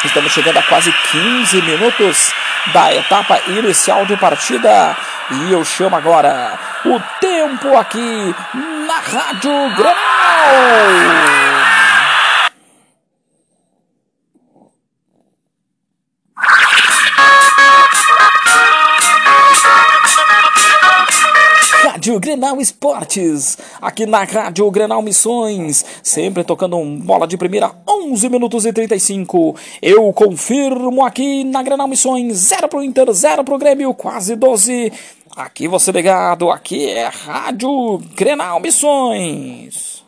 [0.05, 2.33] Estamos chegando a quase 15 minutos
[2.73, 4.97] da etapa inicial de partida.
[5.35, 8.35] E eu chamo agora o tempo aqui
[8.87, 10.03] na Rádio Granal.
[22.03, 28.67] Rádio Grenal Esportes, aqui na Rádio Grenal Missões, sempre tocando bola de primeira, 11 minutos
[28.67, 29.55] e 35.
[29.81, 34.93] Eu confirmo aqui na Grenal Missões, 0 pro Inter, 0 pro Grêmio, quase 12.
[35.37, 40.05] Aqui você ligado, aqui é Rádio Grenal Missões.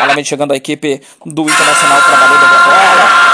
[0.00, 3.26] Olha, chegando a equipe do Internacional trabalhando a bola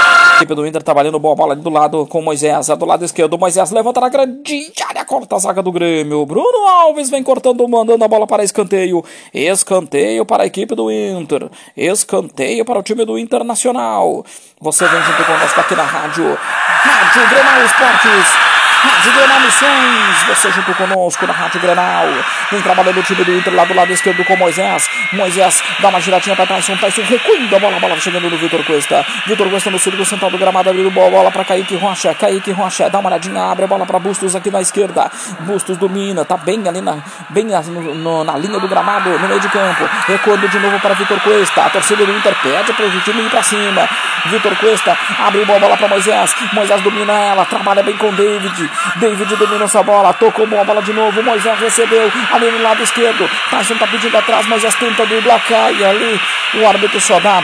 [0.43, 2.67] equipe do Inter trabalhando boa bola ali do lado com Moisés.
[2.67, 6.25] Do lado esquerdo, Moisés levanta na grande área, corta a zaga do Grêmio.
[6.25, 9.03] Bruno Alves vem cortando, mandando a bola para escanteio.
[9.33, 11.49] Escanteio para a equipe do Inter.
[11.77, 14.25] Escanteio para o time do Internacional.
[14.59, 16.37] Você vem junto conosco aqui na rádio.
[16.37, 18.52] Rádio Grenal Esportes.
[18.83, 22.05] Rádio Grenal Missões, você junto conosco na Rádio Grenal.
[22.51, 24.89] Vem trabalhando o time do Inter lá do lado esquerdo com Moisés.
[25.13, 26.75] Moisés dá uma giradinha para Tyson.
[26.75, 29.05] Tyson recuindo a bola, a bola chegando no Vitor Cuesta.
[29.25, 32.13] Vitor Cuesta no círculo central do gramado, abrindo boa bola para Kaique Rocha.
[32.13, 35.09] Kaique Rocha dá uma olhadinha, abre a bola para Bustos aqui na esquerda.
[35.41, 36.97] Bustos domina, tá bem ali na,
[37.29, 39.89] bem no, no, na linha do gramado, no meio de campo.
[40.07, 41.65] Recuando de novo para Vitor Cuesta.
[41.65, 43.87] A torcida do Inter pede para o time ir para cima.
[44.25, 46.35] Vitor Cuesta abre boa bola para Moisés.
[46.51, 48.72] Moisés domina ela, trabalha bem com David.
[48.97, 51.21] David dominou essa bola, tocou boa bola de novo.
[51.23, 53.29] Moisés recebeu ali no lado esquerdo.
[53.49, 56.19] Tyson tá pedindo atrás, Moisés tenta driblar, cai ali.
[56.55, 57.43] O árbitro só dá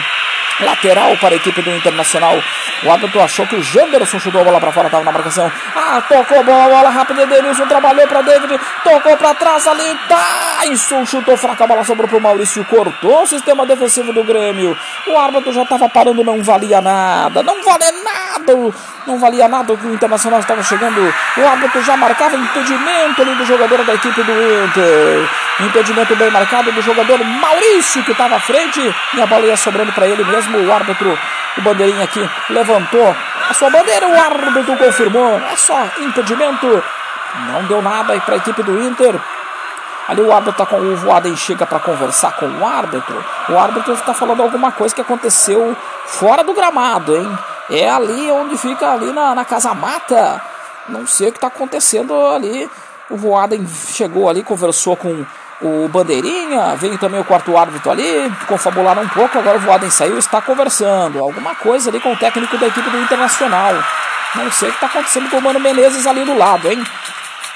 [0.62, 2.42] lateral para a equipe do Internacional.
[2.84, 5.52] O árbitro achou que o Janderson chutou a bola para fora, estava na marcação.
[5.76, 7.26] Ah, tocou a bola, bola rápida.
[7.26, 9.98] Denilson trabalhou para David, tocou para trás ali.
[10.08, 14.78] Tyson chutou fraca, a bola sobrou para o Maurício, cortou o sistema defensivo do Grêmio.
[15.08, 18.74] O árbitro já estava parando, não valia nada, não valia nada,
[19.06, 21.14] não valia nada que o Internacional estava chegando.
[21.38, 25.30] O árbitro já marcava impedimento ali do jogador da equipe do Inter.
[25.60, 28.80] Impedimento bem marcado do jogador Maurício, que estava à frente,
[29.14, 30.49] e a bola ia sobrando para ele mesmo.
[30.58, 31.18] O árbitro,
[31.58, 33.16] o bandeirinha aqui, levantou
[33.50, 34.08] a sua bandeira.
[34.08, 35.40] O árbitro confirmou.
[35.40, 36.84] É só impedimento.
[37.52, 39.20] Não deu nada para a equipe do Inter.
[40.08, 43.24] Ali o árbitro está com o Voaden chega para conversar com o árbitro.
[43.50, 47.38] O árbitro está falando alguma coisa que aconteceu fora do gramado, hein?
[47.70, 50.42] É ali onde fica ali na, na casa mata.
[50.88, 52.68] Não sei o que está acontecendo ali.
[53.08, 55.24] O Voaden chegou ali, conversou com
[55.62, 60.18] o Bandeirinha, veio também o quarto árbitro ali, confabularam um pouco, agora o Voaden saiu
[60.18, 61.20] está conversando.
[61.20, 63.74] Alguma coisa ali com o técnico da equipe do Internacional.
[64.36, 66.82] Não sei o que está acontecendo com o Mano Menezes ali do lado, hein?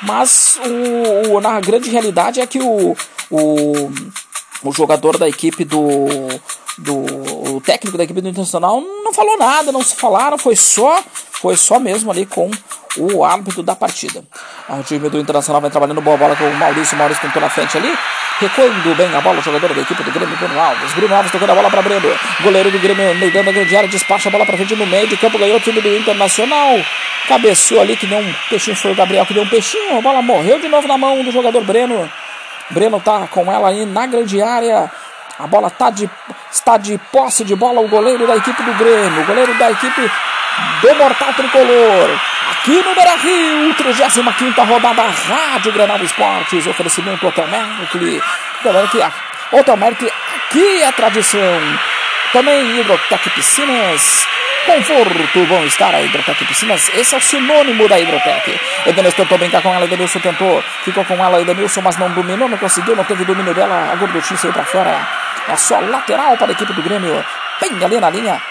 [0.02, 2.96] Mas o, o, na grande realidade é que o,
[3.30, 3.92] o,
[4.64, 6.08] o jogador da equipe do,
[6.78, 11.02] do o técnico da equipe do Internacional não falou nada, não se falaram, foi só
[11.32, 12.50] foi só mesmo ali com
[12.98, 14.24] o árbitro da partida.
[14.70, 16.98] O time do Internacional vai trabalhando boa bola com o Maurício.
[16.98, 17.94] Maurício tentou na frente ali.
[18.40, 20.92] Recuando bem a bola, o jogador da equipe do Grêmio, Bruno Alves.
[20.94, 22.20] Bruno Alves tocando a bola para Breno.
[22.42, 25.18] Goleiro do Grêmio, meio da grande área, despacha a bola para frente no meio de
[25.18, 25.38] campo.
[25.38, 26.80] Ganhou o time do Internacional.
[27.28, 28.76] Cabeceou ali que deu um peixinho.
[28.76, 29.98] Foi o Gabriel que deu um peixinho.
[29.98, 32.10] A bola morreu de novo na mão do jogador Breno.
[32.70, 34.92] Breno tá com ela aí na grande área.
[35.40, 36.10] A bola tá de,
[36.52, 39.22] está de posse de bola o goleiro da equipe do Grêmio.
[39.22, 40.12] O goleiro da equipe
[40.82, 42.20] do Mortal Tricolor.
[42.52, 46.68] Aqui no Beira Rio, 35 rodada Rádio Granal Esportes.
[46.68, 48.22] Oferecimento Hotel Mercury.
[48.62, 51.80] Que Hotel Mercury aqui é tradição.
[52.32, 54.26] Também Hidrotec Piscinas.
[54.66, 58.60] Conforto, bom estar a Hidrotec Piscinas, esse é o sinônimo da Hidrotec.
[58.86, 62.58] Edenilson tentou brincar com ela, Edenilson tentou, ficou com ela, Edenilson, mas não dominou, não
[62.58, 65.06] conseguiu, não teve domínio dela, a gorduchinha saiu pra fora.
[65.50, 67.26] É só lateral para a equipe do Grêmio,
[67.60, 68.42] bem ali na linha,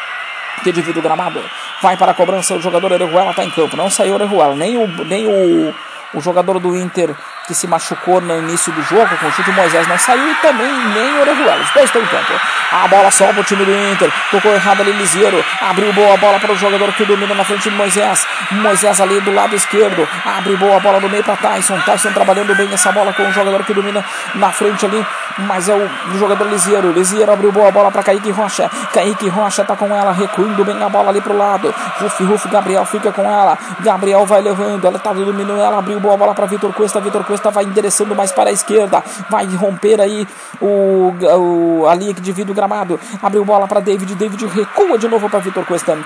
[0.63, 1.41] que divide o gramado.
[1.81, 3.77] Vai para a cobrança, o jogador Orejuela está em campo.
[3.77, 5.75] Não saiu Orejuela, nem o, nem o,
[6.15, 7.15] o jogador do Inter
[7.47, 10.73] que se machucou no início do jogo, com o chute Moisés não saiu e também
[10.95, 11.63] nem Orejuela.
[11.63, 12.33] Os dois estão em campo.
[12.73, 14.11] A bola solta o time do Inter.
[14.31, 15.45] Tocou errado ali Lisieiro.
[15.61, 18.27] Abriu boa bola para o jogador que domina na frente de Moisés.
[18.51, 20.09] Moisés ali do lado esquerdo.
[20.25, 21.79] Abre boa bola do meio para Tyson.
[21.81, 25.05] Tyson trabalhando bem essa bola com o jogador que domina na frente ali.
[25.39, 26.93] Mas é o, o jogador Lisieiro.
[26.93, 28.71] Lisieiro abriu boa bola para Kaique Rocha.
[28.93, 31.75] Kaique Rocha tá com ela, recuindo bem a bola ali pro lado.
[32.01, 33.59] Ruf, Ruf, Gabriel fica com ela.
[33.81, 34.87] Gabriel vai levando.
[34.87, 35.79] Ela tá dominando ela.
[35.79, 37.01] Abriu boa bola para Vitor Cuesta.
[37.01, 39.03] Vitor Cuesta vai endereçando mais para a esquerda.
[39.31, 40.27] Vai romper aí
[40.61, 42.99] o, o ali que divide o gramado.
[43.23, 44.15] Abriu bola para David.
[44.15, 45.99] David recua de novo para Vitor Cuesta.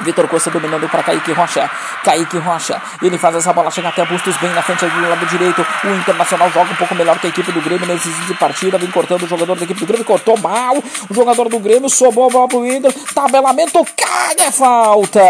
[0.00, 1.70] Vitor Costa dominando para Kaique Rocha.
[2.04, 2.80] Kaique Rocha.
[3.02, 5.66] Ele faz essa bola, chega até Bustos bem na frente do lado direito.
[5.84, 8.78] O Internacional joga um pouco melhor que a equipe do Grêmio nesse de partida.
[8.78, 10.04] Vem cortando o jogador da equipe do Grêmio.
[10.04, 10.76] Cortou mal.
[11.10, 12.92] O jogador do Grêmio sobrou a bola pro Inter.
[13.14, 14.46] Tabelamento cai.
[14.46, 15.20] É falta.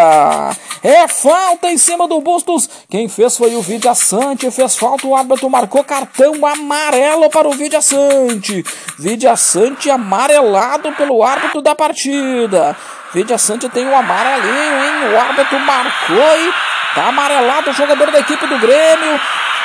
[0.82, 2.68] É falta em cima do Bustos.
[2.88, 4.50] Quem fez foi o Vidia Sante.
[4.50, 5.06] Fez falta.
[5.06, 8.64] O árbitro marcou cartão amarelo para o Vidia Sante.
[8.98, 12.76] Vidia Sante amarelado pelo árbitro da partida.
[13.16, 15.14] Vidia Sante tem um amarelinho, hein?
[15.14, 16.52] O árbitro marcou e
[16.94, 19.18] tá amarelado o jogador da equipe do Grêmio.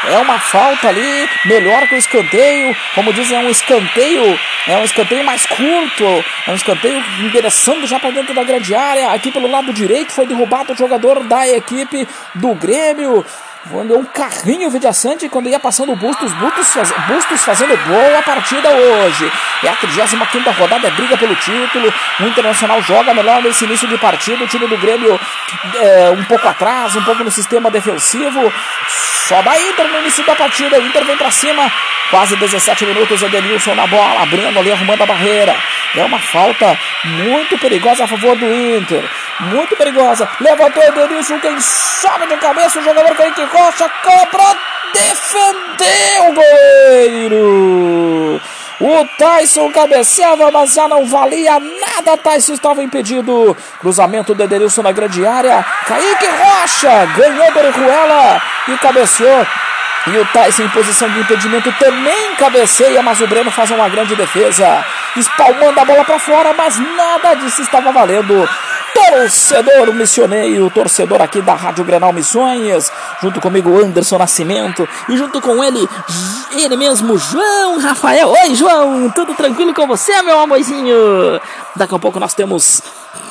[0.08, 2.74] É uma falta ali, melhor que o escanteio.
[2.96, 6.06] Como dizem, é um escanteio, é um escanteio mais curto.
[6.48, 9.12] É um escanteio endereçando já para dentro da grande área.
[9.12, 13.26] Aqui pelo lado direito foi derrubado o jogador da equipe do Grêmio.
[13.64, 19.32] Deu um carrinho Vidiaçante quando ia passando o Bustos, Bustos, Bustos fazendo boa partida hoje.
[19.64, 21.94] É a 35 rodada, é briga pelo título.
[22.20, 24.44] O Internacional joga melhor nesse início de partida.
[24.44, 25.20] O time do Grêmio
[25.80, 28.52] é, um pouco atrás, um pouco no sistema defensivo.
[29.28, 30.80] Só da Inter no início da partida.
[30.80, 31.72] O Inter vem pra cima.
[32.10, 33.22] Quase 17 minutos.
[33.22, 35.56] Edenilson na bola, abrindo ali, arrumando a barreira.
[35.96, 39.04] É uma falta muito perigosa a favor do Inter.
[39.40, 40.28] Muito perigosa.
[40.40, 43.90] Levantou Edenilson, quem sobe de cabeça o jogador Kaique Rocha.
[44.04, 44.56] Cobra,
[44.94, 48.42] defendeu o goleiro.
[48.82, 52.18] O Tyson cabeceava, mas já não valia nada.
[52.18, 53.56] Tyson estava impedido.
[53.80, 55.64] Cruzamento do Edenilson na grande área.
[55.86, 59.46] Kaique Rocha ganhou do Orejuela e cabeceou.
[60.08, 64.16] E o Tyson em posição de impedimento também cabeceia, mas o Breno faz uma grande
[64.16, 64.84] defesa.
[65.16, 68.50] Espalmando a bola para fora, mas nada disso estava valendo
[68.94, 75.64] torcedor missioneiro, torcedor aqui da Rádio Grenal Missões, junto comigo Anderson Nascimento e junto com
[75.64, 75.88] ele,
[76.52, 78.30] ele mesmo, João Rafael.
[78.30, 80.96] Oi, João, tudo tranquilo com você, meu amorzinho?
[81.76, 82.82] Daqui a pouco nós temos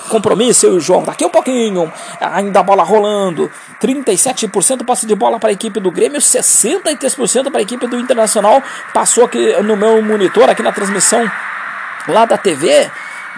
[0.08, 1.02] compromisso, eu e o João.
[1.02, 3.50] Daqui a um pouquinho, ainda a bola rolando.
[3.80, 8.62] 37% passe de bola para a equipe do Grêmio, 63% para a equipe do Internacional.
[8.92, 11.30] Passou aqui no meu monitor, aqui na transmissão
[12.08, 12.90] lá da TV.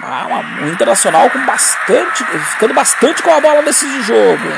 [0.05, 0.27] Ah,
[0.61, 4.49] um internacional com bastante, ficando bastante com a bola nesse jogo.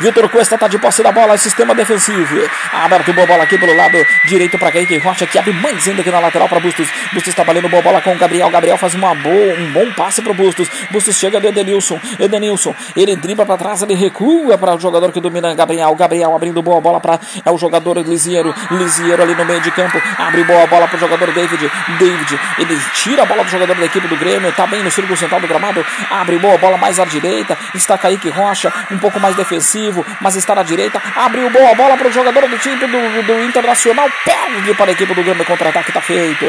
[0.00, 2.48] Vitor Cuesta está de posse da bola, sistema defensivo.
[2.72, 6.10] Aberto boa bola aqui pelo lado direito para Kaique Rocha, que abre mais ainda aqui
[6.10, 6.88] na lateral para Bustos.
[7.12, 8.48] Bustos está valendo boa bola com o Gabriel.
[8.48, 10.68] Gabriel faz uma boa, um bom passe para Bustos.
[10.92, 11.98] Bustos chega do Edenilson.
[12.16, 15.92] Edenilson, ele dribla para trás, ele recua para o jogador que domina Gabriel.
[15.96, 18.54] Gabriel abrindo boa bola para é o jogador Lisiero.
[18.70, 21.68] Lisiero ali no meio de campo, abre boa bola para o jogador David.
[21.98, 25.16] David, ele tira a bola do jogador da equipe do Grêmio, está bem no círculo
[25.16, 27.58] central do gramado, abre boa bola mais à direita.
[27.74, 31.00] Está Kaique Rocha, um pouco mais defensivo defensivo, mas está na direita.
[31.16, 34.08] Abriu boa bola para o jogador do time do, do Internacional.
[34.24, 35.44] Perde para a equipe do Grêmio.
[35.44, 36.44] Contra-ataque está feito.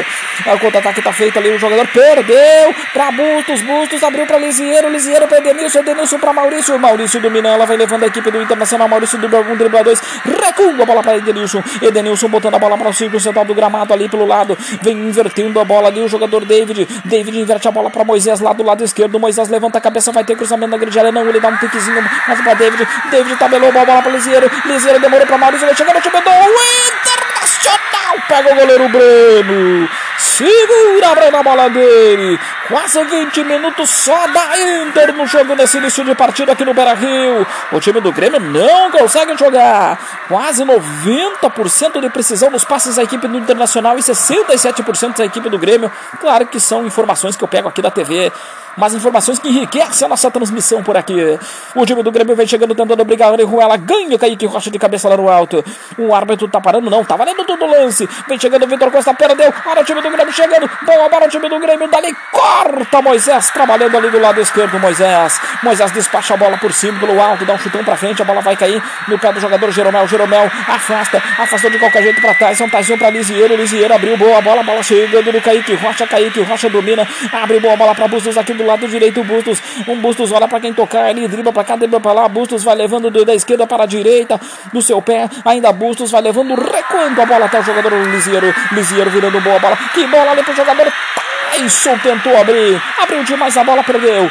[0.46, 1.50] É, o contra-ataque está feito ali.
[1.50, 3.62] O jogador perdeu para Bustos.
[3.62, 4.88] Bustos abriu para Lisieiro.
[4.90, 5.80] Lisieiro para Edenilson.
[5.80, 6.78] Edenilson para Maurício.
[6.78, 7.48] Maurício domina.
[7.48, 8.88] Ela vai levando a equipe do Internacional.
[8.88, 10.00] Maurício dribla um, dribla dois.
[10.24, 11.62] Recua a bola para Edenilson.
[11.82, 14.56] Edenilson botando a bola para o círculo central do gramado ali pelo lado.
[14.82, 16.00] Vem invertendo a bola ali.
[16.00, 16.86] O jogador David.
[17.04, 19.18] David inverte a bola para Moisés lá do lado esquerdo.
[19.18, 20.12] Moisés levanta a cabeça.
[20.12, 21.12] Vai ter cruzamento na grande área.
[21.12, 22.86] Não, ele dá um piquezinho mais para David.
[23.10, 24.50] David tabelou a bola para Lisieiro.
[24.64, 25.66] Lisieiro demorou para Maurício.
[25.66, 27.90] Vai time do Internacional.
[28.28, 29.88] Pega o goleiro Breno.
[30.18, 32.38] Segura a bola dele.
[32.68, 36.94] Quase 20 minutos só da Inter no jogo nesse início de partida aqui no Beira
[36.94, 37.46] Rio.
[37.72, 39.98] O time do Grêmio não consegue jogar.
[40.28, 45.58] Quase 90% de precisão nos passes da equipe do Internacional e 67% da equipe do
[45.58, 45.90] Grêmio.
[46.20, 48.32] Claro que são informações que eu pego aqui da TV
[48.76, 51.38] mais informações que enriquecem a nossa transmissão por aqui.
[51.74, 53.30] O time do Grêmio vem chegando, tentando brigar.
[53.30, 55.64] Ela ganha o Kaique Rocha de cabeça lá no alto.
[55.98, 58.08] O árbitro tá parando, não, tá valendo todo o lance.
[58.28, 59.52] Vem chegando o Vitor Costa, perdeu.
[59.66, 60.70] Olha o time do Grêmio chegando.
[60.84, 61.88] Boa bola o time do Grêmio.
[61.88, 64.78] Dali corta Moisés, trabalhando ali do lado esquerdo.
[64.78, 65.40] Moisés.
[65.62, 68.22] Moisés despacha a bola por cima, pelo alto, dá um chutão pra frente.
[68.22, 70.06] A bola vai cair no pé do jogador Jeromel.
[70.06, 72.68] Jeromel afasta, afastou de qualquer jeito pra Tyson.
[72.68, 73.56] Tyson pra Lisieiro.
[73.56, 74.62] Lisieiro abriu boa bola.
[74.62, 76.06] Bola chegando no Kaique Rocha.
[76.06, 77.06] Kaique Rocha domina.
[77.32, 79.22] Abre boa bola pra Bustos aqui do lado direito.
[79.24, 79.62] Bustos.
[79.88, 81.26] Um Bustos olha para quem tocar ali.
[81.26, 82.28] Dribla pra cá, dribla pra lá.
[82.28, 84.40] Bustos vai levando da esquerda para a direita.
[84.72, 85.28] Do seu pé.
[85.44, 88.54] Ainda Bustos vai levando, recuando a bola até o jogador Lisieiro.
[88.72, 89.76] Lisieiro virando boa bola.
[89.94, 90.92] Que bola ali pro jogador.
[91.60, 92.80] Tyson tentou abrir.
[92.98, 94.30] Abriu demais a bola, perdeu.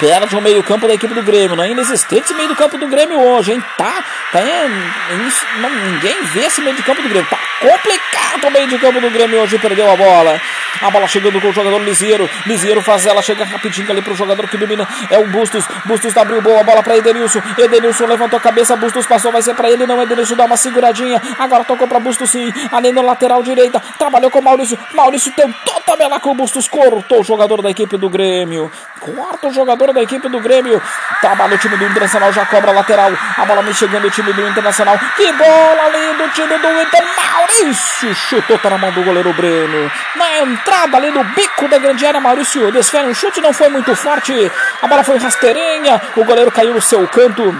[0.00, 1.56] Perde o meio-campo da equipe do Grêmio.
[1.56, 3.64] Não é inexistente esse meio do Grêmio hoje, hein?
[3.76, 4.04] Tá.
[4.32, 7.28] tá em, ninguém vê esse meio de campo do Grêmio.
[7.28, 9.58] Tá complicado o meio de campo do Grêmio hoje.
[9.58, 10.40] Perdeu a bola.
[10.80, 12.30] A bola chegando com o jogador Lisieiro.
[12.46, 14.86] Lisieiro faz ela, chega rapidinho ali pro jogador que domina.
[15.10, 15.64] É o Bustos.
[15.84, 17.40] Bustos abriu boa bola para Edenilson.
[17.56, 18.76] Edenilson levantou a cabeça.
[18.76, 19.86] Bustos passou, vai ser para ele.
[19.86, 21.20] Não, Edenilson dá uma seguradinha.
[21.38, 22.52] Agora tocou para Bustos sim.
[22.70, 23.82] Ali no lateral direita.
[23.98, 24.78] Trabalhou com o Maurício.
[24.94, 26.68] Maurício tentou tabelar com o Bustos.
[26.68, 28.70] Cortou o jogador da equipe do Grêmio.
[29.00, 30.80] Corta o jogador da equipe do Grêmio.
[31.20, 33.10] Trabalha o time do Internacional, já cobra a lateral.
[33.36, 34.98] A bola vem chegando o time do Internacional.
[35.16, 37.04] Que bola ali do time do Inter.
[37.16, 39.90] Maurício chutou, tá na mão do goleiro Breno.
[40.16, 43.94] Na entrada ali no bico da grande área, Maurício desfere um chute, não foi muito
[43.96, 44.50] forte.
[44.82, 46.00] A bola foi rasteirinha.
[46.16, 47.54] O goleiro caiu no seu canto.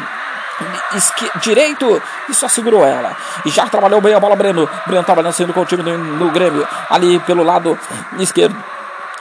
[0.94, 3.16] Esqui direito e só segurou ela.
[3.44, 4.68] E já trabalhou bem a bola, Breno.
[4.86, 6.66] Breno trabalhando saindo com o time do, do Grêmio.
[6.90, 7.78] Ali pelo lado
[8.18, 8.56] esquerdo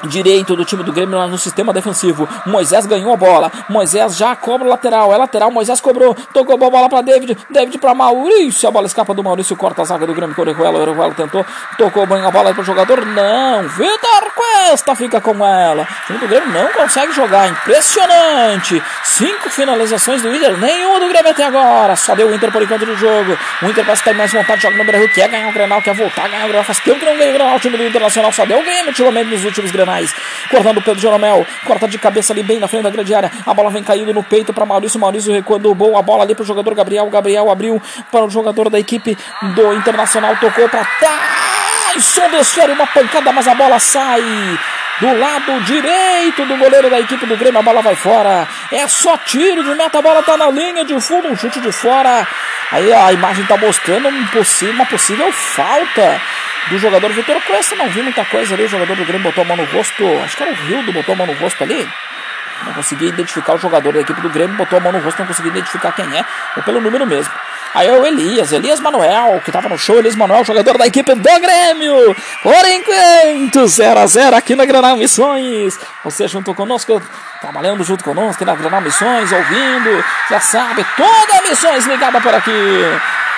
[0.05, 2.27] direito do time do Grêmio no sistema defensivo.
[2.45, 3.51] Moisés ganhou a bola.
[3.69, 5.13] Moisés já cobra o lateral.
[5.13, 5.49] É lateral.
[5.49, 6.13] Moisés cobrou.
[6.33, 7.38] Tocou a bola para David.
[7.49, 8.69] David para Maurício.
[8.69, 9.55] A bola escapa do Maurício.
[9.55, 10.77] Corta a zaga do Grêmio com o Orejuela.
[10.77, 11.45] O Orejuela tentou.
[11.77, 13.05] Tocou bem a bola para o jogador.
[13.05, 13.67] Não.
[13.69, 15.88] Vitor Cuesta fica com ela.
[16.03, 17.49] O time do Grêmio não consegue jogar.
[17.49, 18.81] Impressionante.
[19.03, 20.57] Cinco finalizações do Inter.
[20.57, 21.95] Nenhuma do Grêmio até agora.
[21.95, 23.38] Só deu o Inter por enquanto do jogo.
[23.62, 25.10] O Inter parece que tem mais vontade de jogar no Brasil.
[25.13, 25.81] Quer ganhar o Grenal.
[25.81, 26.63] Quer voltar a ganhar o Grenal.
[26.63, 27.55] Faz tempo que não ganha o Grenal.
[27.55, 30.13] O time do Internacional só deu o Grêmio ultimamente nos últimos Grenais mais.
[30.52, 31.47] Cortando Pedro Jeromel.
[31.65, 33.32] Corta de cabeça ali bem na frente da grande área.
[33.45, 35.00] A bola vem caindo no peito para Maurício.
[35.00, 37.10] Maurício recuando boa bola ali para o jogador Gabriel.
[37.10, 39.17] Gabriel abriu para o jogador da equipe
[39.56, 40.36] do Internacional.
[40.38, 42.30] Tocou para Tyson.
[42.32, 44.21] Desfere uma pancada, mas a bola sai
[44.99, 47.60] do lado direito do goleiro da equipe do Grêmio.
[47.60, 48.47] A bola vai fora.
[48.71, 49.99] É só tiro de meta.
[49.99, 51.27] A bola tá na linha de fundo.
[51.27, 52.27] Um chute de fora.
[52.71, 56.21] Aí a imagem tá mostrando um possível, uma possível falta
[56.69, 57.75] do jogador Vitor Cuesta.
[57.75, 58.65] Não vi muita coisa ali.
[58.65, 60.03] O jogador do Grêmio botou a mão no rosto.
[60.23, 61.88] Acho que era o Rildo botou a mão no rosto ali.
[62.65, 65.27] Não consegui identificar o jogador da equipe do Grêmio, botou a mão no rosto, não
[65.27, 67.31] consegui identificar quem é, ou pelo número mesmo.
[67.78, 71.13] Aí é o Elias, Elias Manuel, que estava no show, Elias Manuel, jogador da equipe
[71.13, 72.15] do Grêmio.
[72.42, 75.80] Por enquanto, 0x0 aqui na Granal Missões.
[76.04, 77.00] Você junto conosco,
[77.40, 82.52] trabalhando junto conosco na Granal Missões, ouvindo, já sabe, toda Missões ligada por aqui.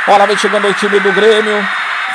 [0.08, 1.68] Olha, vem chegando o time do Grêmio.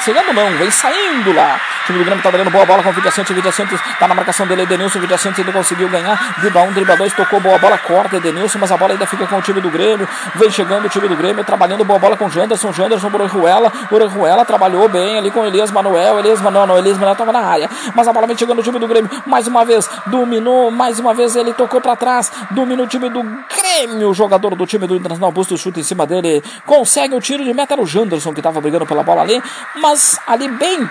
[0.02, 1.60] Chegando não, vem saindo lá.
[1.82, 3.34] O time do Grêmio tá dando boa bola com o Vidia Santos.
[3.34, 3.52] Vidia
[3.98, 4.98] tá na marcação dele, Edenilson.
[5.00, 6.34] Vidia Santos ainda conseguiu ganhar.
[6.40, 9.36] Dribla um, dribla dois, tocou boa bola, corta Edenilson, mas a bola ainda fica com
[9.36, 10.08] o time do Grêmio.
[10.34, 12.72] Vem chegando o time do Grêmio, trabalhando boa bola com o Janderson.
[12.72, 13.70] Janderson por Orejuela.
[13.90, 16.18] Orejuela trabalhou bem ali com Elias Manuel.
[16.18, 17.68] Elias Manuel, não, Elias Manuel tava na área.
[17.94, 19.10] Mas a bola vem chegando o time do Grêmio.
[19.26, 20.70] Mais uma vez, dominou.
[20.70, 22.32] Mais uma vez ele tocou para trás.
[22.50, 24.08] Dominou o time do Grêmio.
[24.08, 26.42] O jogador do time do Internacional busca o chute em cima dele.
[26.64, 27.74] Consegue o tiro de meta.
[27.74, 29.42] Era o Janderson que tava brigando pela bola ali.
[29.84, 30.88] Mas ali bem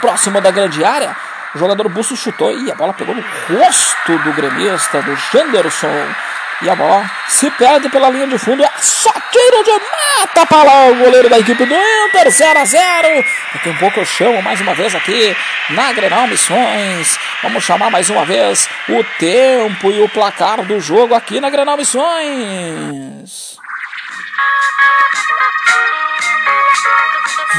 [0.00, 1.16] próximo da grande área,
[1.52, 6.14] o jogador Busto chutou e a bola pegou no rosto do gremista, do Janderson.
[6.62, 8.62] E a bola se perde pela linha de fundo.
[8.62, 12.30] É só tiro de meta para lá o goleiro da equipe do Inter.
[12.30, 15.36] 0 a 0 Daqui um pouco eu chamo mais uma vez aqui
[15.70, 17.18] na Grenal Missões.
[17.42, 21.76] Vamos chamar mais uma vez o tempo e o placar do jogo aqui na Grenal
[21.76, 23.58] Missões.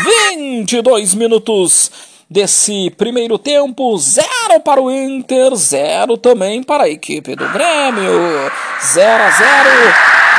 [0.03, 1.91] 22 minutos
[2.29, 8.51] desse primeiro tempo, zero para o Inter, zero também para a equipe do Grêmio,
[8.81, 9.69] 0 a 0.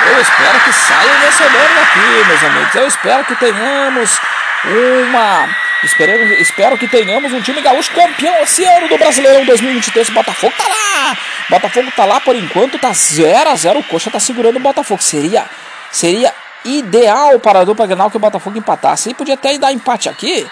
[0.09, 2.75] Eu espero que saia vencedor daqui, meus amigos.
[2.75, 4.21] Eu espero que tenhamos
[4.65, 5.49] uma.
[5.83, 10.09] Espero, espero que tenhamos um time gaúcho campeão esse ano do Brasileirão 2023.
[10.09, 11.17] O Botafogo tá lá!
[11.51, 15.03] Botafogo tá lá por enquanto, tá 0 a 0 O Coxa tá segurando o Botafogo.
[15.03, 15.47] Seria,
[15.91, 16.33] seria
[16.65, 19.11] ideal para a dupla Grenal que o Botafogo empatasse.
[19.11, 20.47] E podia até dar empate aqui.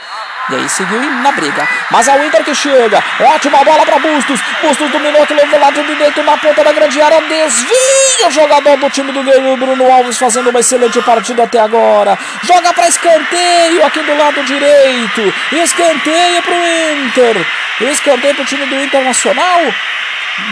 [0.51, 1.67] E aí seguiu na briga.
[1.91, 3.03] Mas é o Inter que chega.
[3.21, 4.41] Ótima bola para Bustos.
[4.63, 7.21] Bustos dominou aquele do lado direito na ponta da grande área.
[7.23, 12.19] Desvia o jogador do time do Grêmio, Bruno Alves, fazendo uma excelente partida até agora.
[12.43, 15.35] Joga para escanteio aqui do lado direito.
[15.53, 17.47] Escanteio para o Inter.
[17.81, 19.61] Escanteio para o time do Internacional.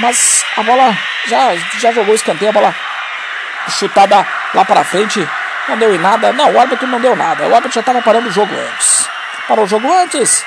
[0.00, 2.48] Mas a bola já, já jogou escanteio.
[2.50, 2.74] A bola
[3.68, 5.26] chutada lá para frente.
[5.68, 6.32] Não deu em nada.
[6.32, 7.46] Não, o árbitro não deu nada.
[7.46, 9.08] O árbitro já estava parando o jogo antes.
[9.46, 10.44] Parou o jogo antes.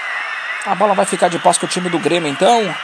[0.66, 2.76] A bola vai ficar de pós com o time do Grêmio, então.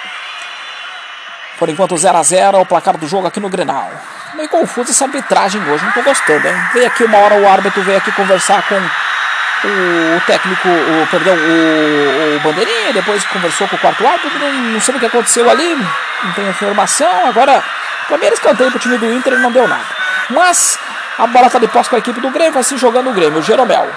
[1.57, 3.91] Por enquanto, 0 a 0 é o placar do jogo aqui no Grenal.
[4.33, 6.55] Meio confuso essa arbitragem hoje, não tô gostando, hein?
[6.73, 12.37] Veio aqui uma hora o árbitro veio aqui conversar com o técnico, o, perdão, o,
[12.37, 15.75] o Bandeirinha, depois conversou com o quarto árbitro, não, não sei o que aconteceu ali,
[16.23, 17.27] não tem informação.
[17.27, 17.63] Agora,
[18.07, 20.00] primeiro escanteio pro time do Inter não deu nada.
[20.31, 20.79] Mas
[21.17, 23.39] a bola tá de posse com a equipe do Grêmio, vai se jogando o Grêmio,
[23.39, 23.87] o Jeromel.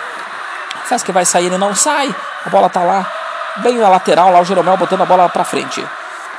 [0.84, 2.14] Faz que vai sair, ele não sai.
[2.44, 3.06] A bola tá lá,
[3.58, 5.84] bem na lateral, lá o Jeromel botando a bola pra frente.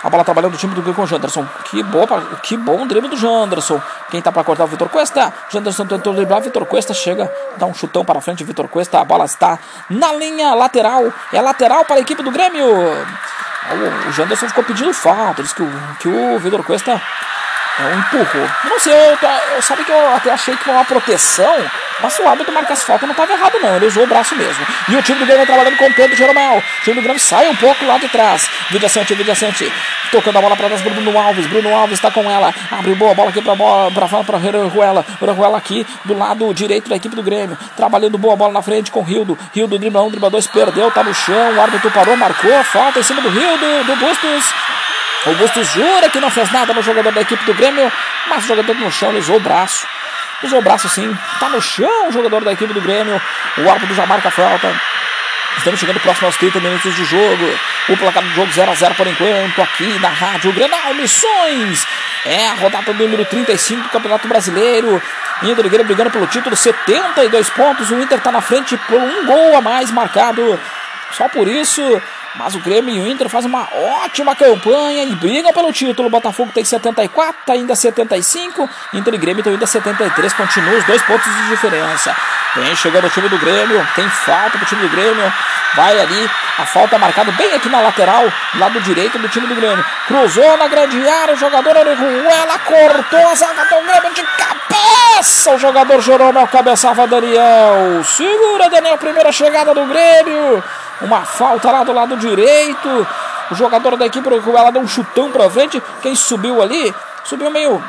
[0.04, 1.48] A bola trabalhando do time do Grêmio com o Janderson.
[1.64, 2.06] Que, boa,
[2.44, 3.82] que bom drible do Janderson.
[4.12, 5.34] Quem tá para cortar o Vitor Cuesta?
[5.50, 6.42] Janderson tentou driblar.
[6.42, 8.44] Vitor Cuesta chega, dá um chutão para frente.
[8.44, 9.58] Vitor Cuesta, a bola está
[9.90, 11.12] na linha lateral.
[11.34, 12.68] É lateral para a equipe do Grêmio.
[12.68, 15.42] O, Janderson ficou pedindo falta.
[15.42, 17.02] Diz que o, que o Vitor Cuesta
[17.80, 18.52] é um empurro.
[18.70, 19.18] Não sei, eu,
[19.56, 21.56] eu sabe que eu até achei que foi uma proteção,
[22.02, 24.66] mas o árbitro marca as faltas não estava errado não, ele usou o braço mesmo.
[24.90, 26.58] E o time do Grêmio trabalhando com o Pedro Jeromel.
[26.58, 28.50] O time do Grêmio sai um pouco lá de trás.
[28.70, 29.72] Vidia Sante, Vidia Sante,
[30.12, 31.48] tocando a bola para trás Bruno Alves.
[31.48, 32.54] Bruno Alves está com ela.
[32.72, 35.06] Abre boa bola aqui para para para Orejuela.
[35.20, 37.58] Orejuela aqui do lado direito da equipe do Grêmio.
[37.76, 39.38] Trabalhando boa bola na frente com o Rildo.
[39.54, 41.56] Rildo dribla um, dribla dois, perdeu, tá no chão.
[41.56, 44.54] O árbitro parou, marcou, falta em cima do Rildo, do Bustos.
[45.28, 47.92] O Bustos jura que não fez nada no jogador da equipe do Grêmio,
[48.28, 49.88] mas o jogador no chão usou o braço.
[50.44, 53.20] Usou o braço sim, tá no chão o jogador da equipe do Grêmio.
[53.58, 54.72] O árbitro já marca a falta.
[55.58, 57.60] Estamos chegando próximo aos 30 minutos de jogo.
[57.90, 61.88] O placar do jogo 0 a 0 por enquanto, aqui na Rádio Grenal Missões.
[62.26, 65.02] É a rodada número 35 do Campeonato Brasileiro.
[65.42, 67.90] Inter Grêmio brigando pelo título, 72 pontos.
[67.90, 70.60] O Inter está na frente por um gol a mais marcado.
[71.12, 72.02] Só por isso,
[72.38, 73.68] mas o Grêmio e o Inter fazem uma
[74.04, 76.08] ótima campanha e brigam pelo título.
[76.08, 78.70] O Botafogo tem 74, tá ainda 75.
[78.94, 80.34] Inter e Grêmio estão ainda 73.
[80.34, 82.16] Continua os dois pontos de diferença.
[82.56, 83.86] Vem chegando o time do Grêmio.
[83.96, 85.34] Tem falta pro time do Grêmio.
[85.76, 86.30] Vai ali.
[86.58, 88.24] A falta marcada bem aqui na lateral,
[88.58, 89.84] lado direito do time do Grêmio.
[90.08, 91.34] Cruzou na grande área.
[91.34, 95.54] O jogador Orejuela cortou a zaga do Grêmio de cabeça.
[95.54, 98.04] O jogador Jeromel cabeçava Daniel.
[98.06, 98.98] Segura Daniel.
[98.98, 100.64] Primeira chegada do Grêmio.
[101.02, 102.25] Uma falta lá do lado direito.
[103.52, 105.82] O jogador da equipe ela deu um chutão pra frente.
[106.02, 106.94] Quem subiu ali?
[107.24, 107.84] Subiu meio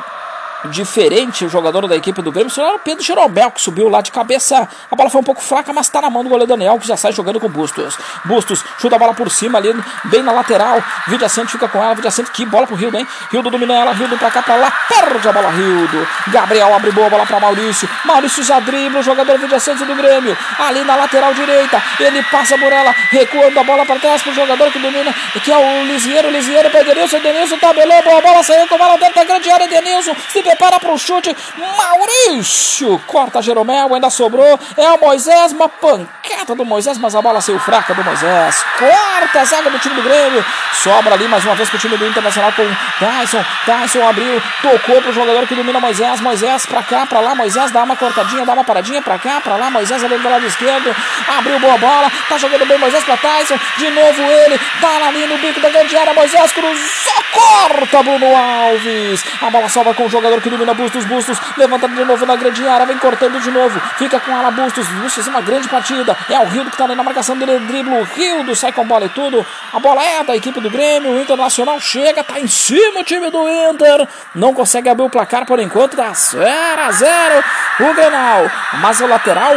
[0.65, 4.11] diferente o jogador da equipe do Grêmio, era o Pedro Jeromel que subiu lá de
[4.11, 4.67] cabeça.
[4.89, 6.97] A bola foi um pouco fraca, mas está na mão do goleiro Daniel, que já
[6.97, 7.97] sai jogando com Bustos.
[8.25, 9.73] Bustos chuta a bola por cima ali,
[10.05, 10.83] bem na lateral.
[11.07, 13.07] Vidia Santos fica com ela, Vidia Santos, que bola pro Rildo, hein?
[13.31, 16.07] Rildo domina ela, Rildo pra cá, pra lá, perde a bola, Rildo.
[16.27, 17.87] Gabriel abre boa bola pra Maurício.
[18.05, 21.81] Maurício já dribla o jogador Vidia Santos do Grêmio, ali na lateral direita.
[21.99, 25.57] Ele passa por ela, recuando a bola para trás pro jogador que domina, que é
[25.57, 29.23] o Lisieiro, Lisieiro para Denilson, Denilson tabelou, boa bola, saiu com a bola dentro da
[29.23, 31.35] grande área, Denilson se prepara para o chute.
[31.77, 34.59] Maurício corta Jeromel, ainda sobrou.
[34.77, 38.63] É o Moisés, uma pancada do Moisés, mas a bola saiu fraca do Moisés.
[38.79, 40.45] Corta a zaga do time do Grêmio.
[40.73, 42.63] Sobra ali mais uma vez para o time do Internacional com
[42.99, 43.43] Tyson.
[43.65, 46.21] Tyson abriu, tocou para o jogador que domina Moisés.
[46.21, 47.35] Moisés para cá, para lá.
[47.35, 49.69] Moisés dá uma cortadinha, dá uma paradinha para cá, para lá.
[49.69, 50.95] Moisés ali do lado esquerdo.
[51.37, 52.09] Abriu boa bola.
[52.29, 53.59] Tá jogando bem Moisés para Tyson.
[53.77, 54.59] De novo ele.
[54.79, 56.13] Tá ali no bico da grande área.
[56.13, 59.23] Moisés cruzou, corta Bruno Alves.
[59.41, 62.67] A bola sobra com o jogador que domina Bustos, Bustos, levanta de novo na grande
[62.67, 66.45] área, vem cortando de novo, fica com ela Bustos, Bustos, uma grande partida, é o
[66.45, 69.45] Rildo que tá ali na marcação dele, dribla o Rildo, sai com bola e tudo,
[69.73, 73.29] a bola é da equipe do Grêmio, o Internacional chega, tá em cima o time
[73.29, 76.45] do Inter, não consegue abrir o placar por enquanto, tá 0
[76.81, 77.43] a 0
[77.79, 79.53] o Grenal, mas o lateral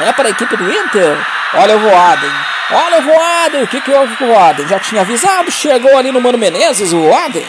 [0.00, 1.16] é para a equipe do Inter,
[1.54, 2.30] olha o Voaden,
[2.70, 4.66] Olha o Voaden, o que que houve com o Voaden?
[4.66, 7.46] Já tinha avisado, chegou ali no Mano Menezes, o Voaden,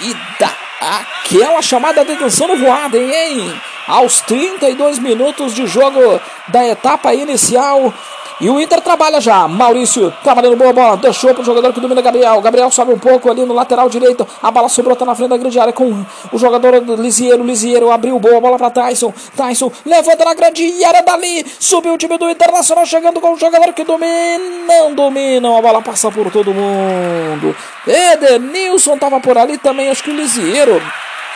[0.00, 3.60] e dá aquela chamada de atenção no Voaden, hein?
[3.88, 7.92] aos 32 minutos de jogo da etapa inicial.
[8.40, 9.48] E o Inter trabalha já.
[9.48, 10.96] Maurício trabalhando boa bola.
[10.96, 12.40] Deixou para o jogador que domina Gabriel.
[12.40, 14.26] Gabriel sobe um pouco ali no lateral direito.
[14.40, 17.42] A bola sobrou, tá na frente da grande área com o jogador Lisieiro.
[17.42, 19.12] Lisieiro abriu boa bola para Tyson.
[19.36, 21.44] Tyson levanta na grande área dali.
[21.58, 24.94] Subiu o time do Internacional chegando com o jogador que domina.
[24.94, 25.56] Dominam.
[25.56, 27.56] A bola passa por todo mundo.
[27.86, 29.90] Edenilson estava por ali também.
[29.90, 30.80] Acho que o Lisieiro.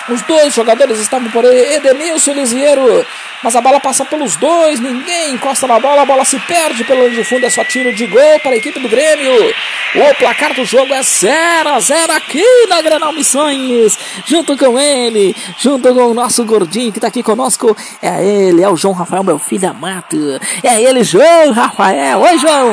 [0.09, 3.07] Os dois jogadores estavam por aí, Edenilson e Lisieiro.
[3.43, 7.11] Mas a bola passa pelos dois, ninguém encosta na bola, a bola se perde pelo
[7.11, 9.55] de fundo, é só tiro de gol para a equipe do Grêmio.
[9.95, 13.99] O placar do jogo é 0 a 0 aqui na Granal Missões.
[14.25, 18.69] Junto com ele, junto com o nosso gordinho que está aqui conosco, é ele, é
[18.69, 20.41] o João Rafael, meu filho amado.
[20.63, 22.21] É ele, João Rafael.
[22.21, 22.71] Oi, João.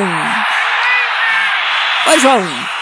[2.06, 2.79] Oi, João.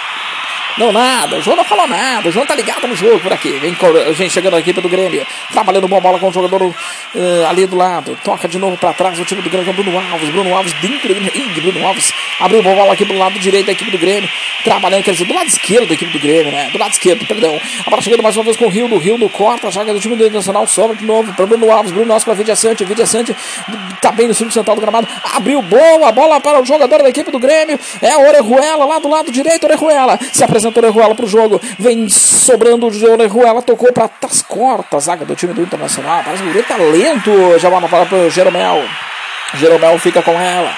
[0.78, 1.36] Não, nada.
[1.36, 2.28] O João não falou nada.
[2.28, 3.50] O João tá ligado no jogo por aqui.
[3.58, 3.76] Vem,
[4.14, 5.26] vem chegando a equipe do Grêmio.
[5.50, 6.74] Trabalhando boa bola com o jogador uh,
[7.48, 8.16] ali do lado.
[8.22, 10.28] Toca de novo para trás o time do Grêmio Bruno Alves.
[10.30, 13.90] Bruno Alves dentro do Bruno Alves abriu boa bola aqui do lado direito da equipe
[13.90, 14.28] do Grêmio.
[14.68, 16.68] Trabalhando, quer dizer, do lado esquerdo da equipe do Grêmio, né?
[16.70, 17.58] Do lado esquerdo, perdão.
[17.86, 18.86] A bola chegando mais uma vez com o Rio.
[18.86, 19.70] Do Rio no corta.
[19.70, 20.66] Joga do time do Internacional.
[20.66, 21.90] Sobra de novo para Bruno Alves.
[21.90, 22.84] Bruno Alves para Vidia Sante.
[22.84, 23.34] Vidia Sante
[24.02, 25.08] tá bem no centro central do gramado.
[25.32, 27.80] Abriu boa bola para o jogador da equipe do Grêmio.
[28.02, 29.64] É a Orejuela lá do lado direito.
[29.64, 30.18] Orejuela.
[30.34, 31.58] Se apresentou Orejuela pro jogo.
[31.78, 36.22] Vem sobrando de Orejuela, tocou para as cortas, zaga do time do Internacional.
[36.22, 37.58] Parece um grande talento.
[37.58, 38.84] Já vai para o Jeromel.
[39.54, 40.76] Jeromel fica com ela.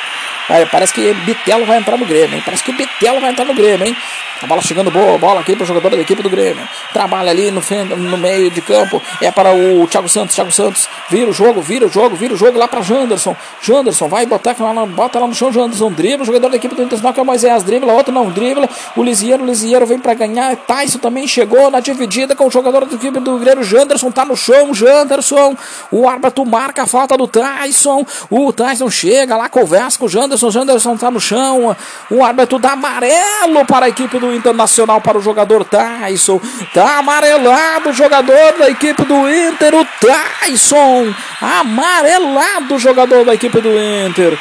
[0.70, 2.42] Parece que Bitelo vai entrar no Grêmio, hein?
[2.44, 3.96] Parece que o Bitelo vai entrar no Grêmio, hein?
[4.42, 6.66] A bola chegando boa, bola aqui para o jogador da equipe do Grêmio.
[6.94, 7.60] Trabalha ali no,
[7.96, 9.00] no meio de campo.
[9.20, 10.34] É para o Thiago Santos.
[10.34, 13.36] Thiago Santos vira o jogo, vira o jogo, vira o jogo lá para Janderson.
[13.60, 15.52] Janderson vai botar lá, bota lá no chão.
[15.52, 16.22] Janderson dribla.
[16.22, 17.92] O jogador da equipe do Internacional que é o Moisés dribla.
[17.92, 18.66] Outro não dribla.
[18.96, 20.56] O Lisieiro, o Lisieiro vem para ganhar.
[20.56, 23.62] Tyson também chegou na dividida com o jogador da equipe do Grêmio.
[23.62, 24.72] Janderson tá no chão.
[24.72, 25.54] Janderson.
[25.90, 28.06] O árbitro marca a falta do Tyson.
[28.30, 30.29] O Tyson chega lá, conversa com o Janderson.
[30.36, 31.76] Janderson tá no chão.
[32.10, 36.40] O árbitro dá amarelo para a equipe do Internacional para o jogador Tyson.
[36.74, 41.14] Tá amarelado o jogador da equipe do Inter, o Tyson.
[41.40, 43.70] Amarelado o jogador da equipe do
[44.06, 44.38] Inter.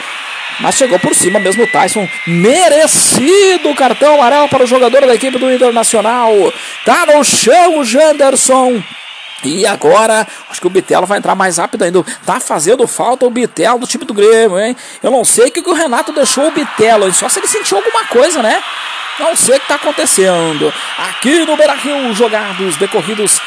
[0.60, 2.08] Mas chegou por cima mesmo o Tyson.
[2.28, 6.32] Merecido cartão amarelo para o jogador da equipe do Internacional.
[6.86, 8.84] Tá no chão o Janderson.
[9.44, 12.04] E agora, acho que o Bitelo vai entrar mais rápido ainda.
[12.26, 14.76] Tá fazendo falta o Bitelo do time do Grêmio, hein?
[15.02, 18.06] Eu não sei o que o Renato deixou o Bitelo, só se ele sentiu alguma
[18.06, 18.62] coisa, né?
[19.20, 20.74] Não sei o que está acontecendo.
[20.98, 23.40] Aqui no Beira Rio, jogados, decorridos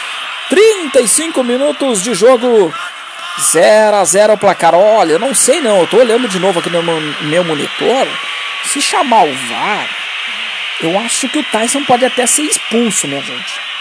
[0.48, 2.72] 35 minutos de jogo.
[3.40, 4.74] 0 a 0 o placar.
[4.74, 5.80] Olha, não sei não.
[5.80, 8.06] Eu tô olhando de novo aqui no meu monitor.
[8.64, 9.88] Se chamar o VAR,
[10.82, 13.71] eu acho que o Tyson pode até ser expulso, minha gente.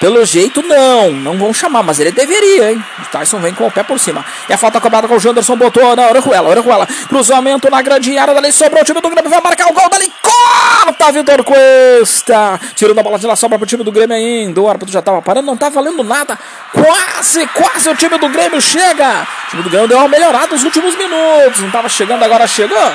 [0.00, 1.12] Pelo jeito, não.
[1.12, 2.84] Não vão chamar, mas ele deveria, hein?
[3.00, 4.24] O Tyson vem com o pé por cima.
[4.48, 6.48] E a falta cobrada com o Janderson botou na Orejuela.
[6.48, 6.86] Orejuela.
[7.08, 8.34] Cruzamento na grande área.
[8.34, 9.30] Dali sobrou o time do Grêmio.
[9.30, 9.88] Vai marcar o gol.
[9.88, 12.60] Dali corta Vitor Cuesta.
[12.74, 14.60] Tirando a bola de lá, sobra pro time do Grêmio ainda.
[14.60, 15.46] O árbitro já tava parando.
[15.46, 16.38] Não tá valendo nada.
[16.72, 19.26] Quase, quase o time do Grêmio chega.
[19.46, 21.60] O time do Grêmio deu uma melhorada nos últimos minutos.
[21.60, 22.92] Não tava chegando, agora chegou.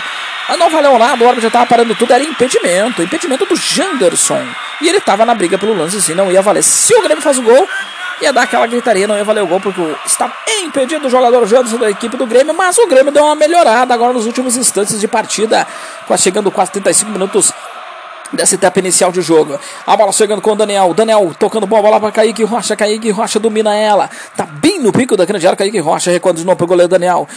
[0.50, 4.43] Mas não valeu o árbitro já tava parando tudo, era impedimento, impedimento do Janderson.
[4.82, 6.64] E ele tava na briga pelo lance, assim, não ia valer.
[6.64, 7.70] Se o Grêmio faz o gol,
[8.20, 10.32] ia dar aquela gritaria, não ia valer o gol, porque está
[10.64, 14.12] impedido o jogador Janderson da equipe do Grêmio, mas o Grêmio deu uma melhorada agora
[14.12, 15.68] nos últimos instantes de partida,
[16.08, 17.54] quase chegando quase 35 minutos
[18.34, 19.59] dessa etapa inicial de jogo.
[19.86, 20.93] A bola chegando com o Daniel.
[20.93, 22.75] Daniel tocando boa bola para Kaique Rocha.
[22.75, 24.09] Kaique Rocha domina ela.
[24.36, 25.57] Tá bem no pico da grande área.
[25.57, 27.27] Kaique Rocha recuando de novo pro goleiro Daniel.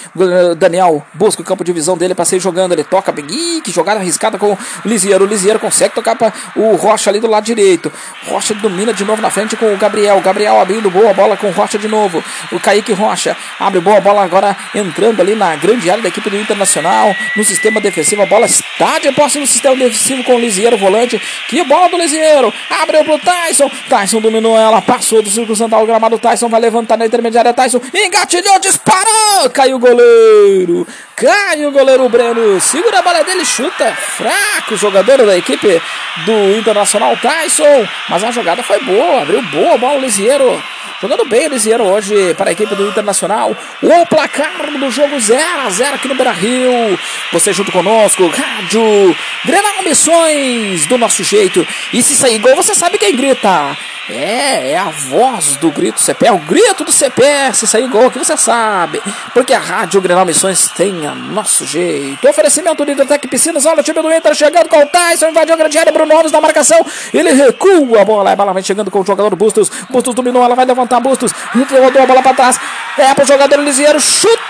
[0.56, 2.72] Daniel busca o campo de visão dele para sair jogando.
[2.72, 3.12] Ele toca.
[3.28, 5.24] Ih, que jogada arriscada com o Lisiero.
[5.24, 7.92] O Lisiero consegue tocar para o Rocha ali do lado direito.
[8.26, 10.20] Rocha domina de novo na frente com o Gabriel.
[10.20, 12.22] Gabriel abrindo boa bola com o Rocha de novo.
[12.50, 16.36] O Kaique Rocha abre boa bola agora entrando ali na grande área da equipe do
[16.36, 17.14] Internacional.
[17.36, 18.22] No sistema defensivo.
[18.22, 21.20] A bola está de posse no sistema defensivo com o Lisiero volante.
[21.48, 22.52] Que bola do Lisieiro.
[22.82, 23.70] Abriu pro Tyson.
[23.88, 24.82] Tyson dominou ela.
[24.82, 25.82] Passou do círculo central.
[25.82, 27.54] O gramado Tyson vai levantar na intermediária.
[27.54, 29.50] Tyson engatilhou, disparou.
[29.52, 30.86] Caiu o goleiro.
[31.16, 32.60] Cai o goleiro Breno.
[32.60, 33.94] Segura a bola dele, chuta.
[33.94, 34.76] Fraco.
[34.76, 35.80] Jogador da equipe
[36.26, 37.88] do Internacional Tyson.
[38.08, 39.22] Mas a jogada foi boa.
[39.22, 40.62] Abriu boa a bola o Lisieiro.
[41.02, 43.56] Jogando bem o Lisieiro hoje para a equipe do Internacional.
[43.82, 46.96] O placar do jogo 0 a 0 aqui no Beira Rio.
[47.32, 51.66] Você junto conosco, Rádio Grenal Missões do nosso jeito.
[51.92, 53.76] E se sair gol, você sabe quem grita.
[54.08, 57.22] É, é a voz do grito CP, é o grito do CP.
[57.54, 59.00] Se sair gol aqui, você sabe.
[59.32, 62.28] Porque a Rádio Grenal Missões tem a nosso jeito.
[62.28, 63.64] Oferecimento de Hidrotec Piscinas.
[63.64, 65.28] Olha o time do Inter chegando com o Tyson.
[65.28, 65.92] Invadiu a grande área.
[65.92, 66.84] Bruno Alves na marcação.
[67.14, 68.32] Ele recua a bola.
[68.32, 69.70] A bola vai chegando com o jogador Bustos.
[69.88, 70.44] Bustos dominou.
[70.44, 71.32] Ela vai levantar Bustos.
[71.54, 72.60] Rodou a bola para trás.
[72.98, 74.00] É pro jogador Elisiero.
[74.00, 74.42] Chutou.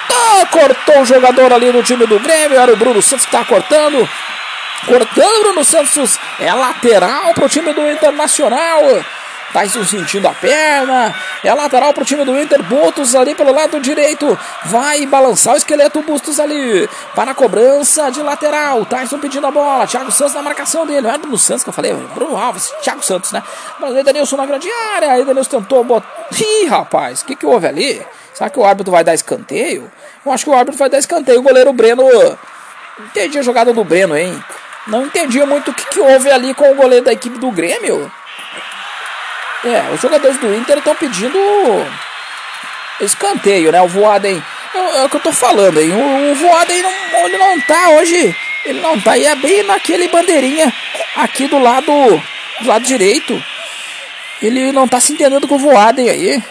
[0.51, 2.59] Cortou o jogador ali do time do Grêmio.
[2.59, 4.09] Era o Bruno Santos que tá cortando.
[4.87, 6.19] Cortando Bruno Santos.
[6.41, 8.81] É lateral pro time do Internacional.
[9.53, 11.15] Tyson sentindo a perna.
[11.45, 12.63] É lateral pro time do Inter.
[12.63, 14.39] Bustos ali pelo lado direito.
[14.65, 16.89] Vai balançar o esqueleto Bustos ali.
[17.15, 18.85] Para a cobrança de lateral.
[18.87, 19.87] Tyson pedindo a bola.
[19.87, 21.03] Thiago Santos na marcação dele.
[21.03, 21.93] Não era Bruno Santos que eu falei.
[22.15, 22.73] Bruno Alves.
[22.83, 23.43] Thiago Santos, né?
[23.79, 25.19] Mas Edenilson na grande área.
[25.19, 26.09] Edenilson tentou botar.
[26.39, 27.21] Ih, rapaz.
[27.21, 28.05] O que, que houve ali?
[28.33, 29.91] Será que o árbitro vai dar escanteio?
[30.25, 31.41] Eu acho que o árbitro vai dar escanteio.
[31.41, 32.05] O goleiro Breno.
[32.99, 34.43] Entendi a jogada do Breno, hein?
[34.87, 38.11] Não entendi muito o que, que houve ali com o goleiro da equipe do Grêmio.
[39.65, 41.39] É, os jogadores do Inter estão pedindo
[43.01, 43.81] escanteio, né?
[43.81, 44.43] O Voaden.
[44.75, 45.91] É, é, o que eu tô falando aí.
[45.91, 48.37] O, o Voaden não, ele não tá hoje.
[48.65, 49.17] Ele não tá.
[49.17, 50.73] E é bem naquele bandeirinha
[51.17, 51.93] aqui do lado.
[52.61, 53.43] Do lado direito.
[54.41, 56.43] Ele não tá se entendendo com o Voaden aí.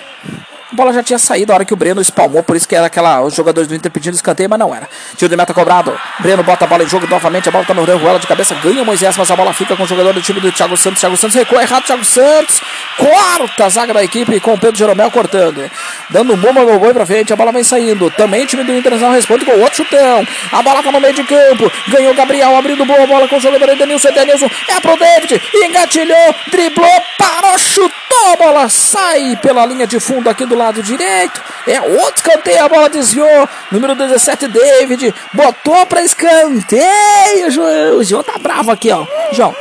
[0.72, 2.86] A bola já tinha saído a hora que o Breno espalmou, por isso que era
[2.86, 3.22] aquela.
[3.22, 4.88] Os jogadores do Inter pedindo escanteio, mas não era.
[5.18, 5.94] Tiro de meta cobrado.
[6.20, 7.50] Breno bota a bola em jogo novamente.
[7.50, 9.88] A bola tá no ela de cabeça, ganha Moisés, mas a bola fica com o
[9.88, 11.02] jogador do time do Thiago Santos.
[11.02, 12.62] Thiago Santos recua errado, Thiago Santos.
[12.98, 15.70] Corta a zaga da equipe com o Pedro Jeromel cortando.
[16.10, 18.10] Dando um bomba no boi pra frente, a bola vem saindo.
[18.12, 20.26] Também o time do Internacional responde com outro chutão.
[20.54, 21.70] A bola tá no meio de campo.
[21.90, 24.08] Ganhou Gabriel, abrindo boa bola com o jogador Edenilson.
[24.08, 25.42] Edenilson é pro David.
[25.54, 28.02] Engatilhou, driblou, parou, chutou.
[28.34, 31.42] A bola sai pela linha de fundo aqui do lado direito.
[31.68, 33.50] É outro escanteio, a bola desviou.
[33.72, 35.14] Número 17, David.
[35.34, 37.50] Botou pra escanteio.
[37.50, 37.98] João.
[37.98, 39.06] O João tá bravo aqui, ó.
[39.32, 39.56] João.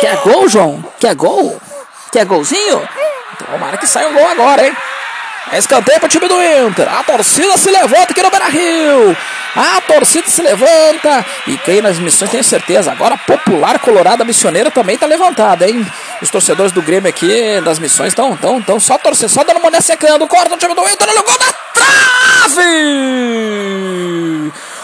[0.00, 0.84] Quer gol, João?
[0.98, 1.60] Quer gol?
[2.12, 2.88] Quer golzinho?
[3.38, 4.76] Tomara que saia um gol agora, hein?
[5.52, 6.92] É escanteio para o time do Inter.
[6.92, 9.16] A torcida se levanta aqui no Beira Rio.
[9.54, 11.24] A torcida se levanta.
[11.46, 12.90] E quem nas missões, tenho certeza.
[12.90, 15.86] Agora a popular colorada missioneira também está levantada, hein?
[16.22, 19.80] Os torcedores do Grêmio aqui das missões estão tão, tão só torcendo, só dando uma
[19.80, 20.26] secando.
[20.26, 21.08] Corta o time do Inter.
[21.08, 23.26] Olha o gol da trave!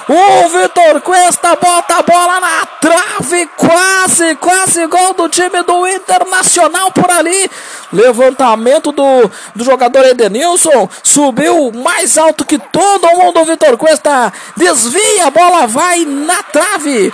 [0.08, 6.90] O Vitor Cuesta bota a bola na trave, quase, quase gol do time do Internacional
[6.90, 7.50] por ali.
[7.92, 13.40] Levantamento do, do jogador Edenilson, subiu mais alto que todo mundo.
[13.40, 17.12] O Vitor Cuesta desvia, a bola vai na trave.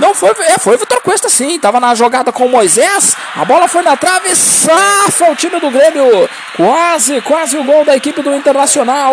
[0.00, 1.58] Não foi, é, foi Vitor Cuesta sim.
[1.58, 3.14] Tava na jogada com o Moisés.
[3.36, 6.28] A bola foi na trave, safa o time do Grêmio.
[6.56, 9.12] Quase, quase o gol da equipe do Internacional.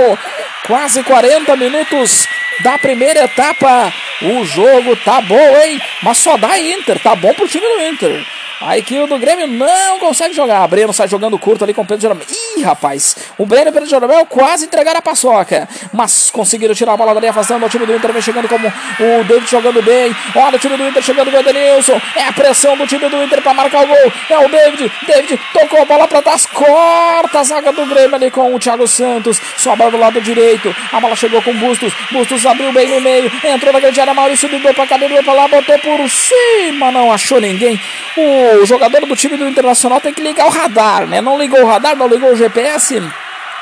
[0.66, 2.26] Quase 40 minutos
[2.62, 3.92] da primeira etapa.
[4.22, 5.80] O jogo tá bom, hein?
[6.02, 7.00] Mas só dá Inter.
[7.00, 8.26] Tá bom pro time do Inter.
[8.60, 10.68] A equipe do Grêmio não consegue jogar.
[10.68, 12.26] Breno sai jogando curto ali com o Pedro Jeromel.
[12.58, 13.16] Ih, rapaz.
[13.38, 15.70] O Breno e o Pedro Jeromel quase entregaram a paçoca.
[15.94, 18.12] Mas conseguiram tirar a bola dali, afastando o time do Inter.
[18.12, 20.16] Vem chegando como o David jogando bem.
[20.36, 22.02] Olha o time do Inter chegando com o Edenilson.
[22.16, 24.14] É a pressão do time do Inter para marcar o gol.
[24.30, 24.92] É o David.
[25.06, 26.48] David tocou a bola para trás.
[26.48, 29.40] Corta a zaga do Grêmio ali com o Thiago Santos.
[29.58, 30.76] Sobra do lado direito.
[30.92, 31.94] A bola chegou com o Bustos.
[32.12, 33.32] Bustos abriu bem no meio.
[33.44, 34.16] Entrou na grande área.
[34.16, 36.92] Maurício subiu para cá, para lá, botou por cima.
[36.92, 37.80] Não achou ninguém.
[38.18, 41.22] O o jogador do time do Internacional tem que ligar o radar, né?
[41.22, 43.02] Não ligou o radar, não ligou o GPS,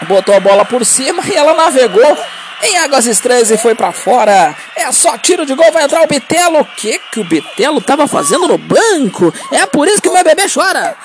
[0.08, 2.18] botou a bola por cima e ela navegou
[2.64, 4.56] em águas estranhas e foi para fora.
[4.76, 6.60] É só tiro de gol, vai entrar o Bitelo.
[6.60, 9.34] O que que o Bitelo tava fazendo no banco?
[9.52, 10.96] É por isso que o meu bebê chora.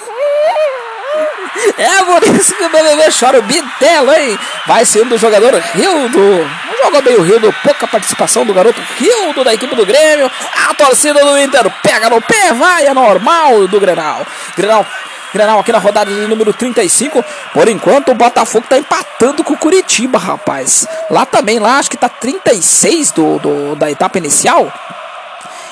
[1.76, 4.38] É por isso que o BBB chora o Bitelo, hein?
[4.66, 6.50] Vai sendo o jogador Rildo.
[6.82, 10.30] Jogou bem o Rildo, pouca participação do garoto Rildo da equipe do Grêmio.
[10.68, 14.26] A torcida do Inter pega no pé, vai, é normal do Grenal.
[14.56, 14.86] Grenal
[15.32, 17.24] Grenal aqui na rodada de número 35.
[17.52, 20.86] Por enquanto, o Botafogo tá empatando com o Curitiba, rapaz.
[21.08, 24.72] Lá também, lá acho que tá 36 do, do da etapa inicial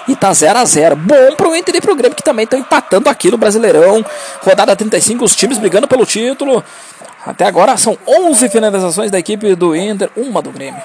[0.08, 3.08] e tá 0 a 0 Bom pro Inter e pro Grêmio que também estão empatando
[3.08, 4.04] aqui no Brasileirão.
[4.42, 6.64] Rodada 35, os times brigando pelo título.
[7.24, 10.80] Até agora são 11 finalizações da equipe do Inter, uma do Grêmio.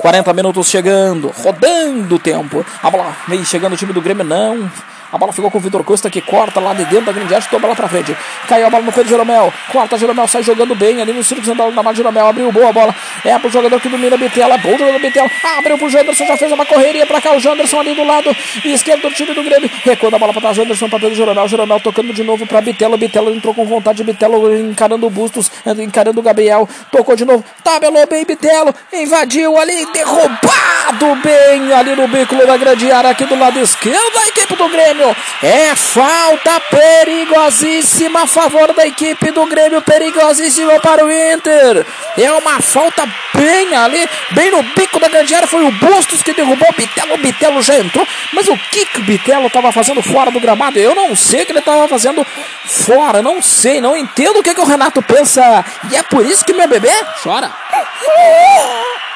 [0.00, 2.64] 40 minutos chegando, rodando o tempo.
[2.82, 4.70] A bola vem chegando o time do Grêmio, não.
[5.12, 7.42] A bola ficou com o Vitor Costa que corta lá de dentro da grande área,
[7.42, 8.16] chutou a bola pra frente.
[8.48, 9.52] Caiu a bola no Pedro Jeromel.
[9.70, 12.26] Corta Jeromel, sai jogando bem ali no círculo central da Mar Jeromel.
[12.26, 12.94] Abriu boa bola.
[13.24, 14.58] É pro jogador que domina Bitela.
[14.58, 15.30] Bom jogador Bitela.
[15.58, 17.32] Abriu pro Janderson, já fez uma correria pra cá.
[17.32, 18.34] O Janderson ali do lado
[18.64, 19.70] esquerdo do time do Grêmio.
[19.84, 20.56] Recua a bola pra trás.
[20.56, 21.48] Janderson pra Pedro Jeromel.
[21.48, 22.96] Jeromel tocando de novo pra Bitela.
[22.96, 24.02] Bitela entrou com vontade.
[24.02, 26.68] Bitelo encarando o Bustos, encarando o Gabriel.
[26.90, 27.44] Tocou de novo.
[27.62, 28.74] Tabelou bem Bitelo.
[28.92, 29.86] Invadiu ali.
[29.92, 34.18] Derrubado bem ali no bico da grande área aqui do lado esquerdo.
[34.18, 34.95] A equipe do Grêmio.
[34.96, 35.16] Grêmio.
[35.42, 41.86] É falta perigosíssima a favor da equipe do Grêmio, perigosíssima para o Inter.
[42.16, 45.46] É uma falta bem ali, bem no bico da grande área.
[45.46, 47.14] Foi o Bustos que derrubou o Bitelo.
[47.14, 48.06] O Bitelo já entrou.
[48.32, 50.78] Mas o que, que o Bitelo estava fazendo fora do gramado?
[50.78, 52.26] Eu não sei o que ele estava fazendo
[52.64, 53.22] fora.
[53.22, 55.64] Não sei, não entendo o que, que o Renato pensa.
[55.90, 56.92] E é por isso que meu bebê
[57.22, 57.50] chora.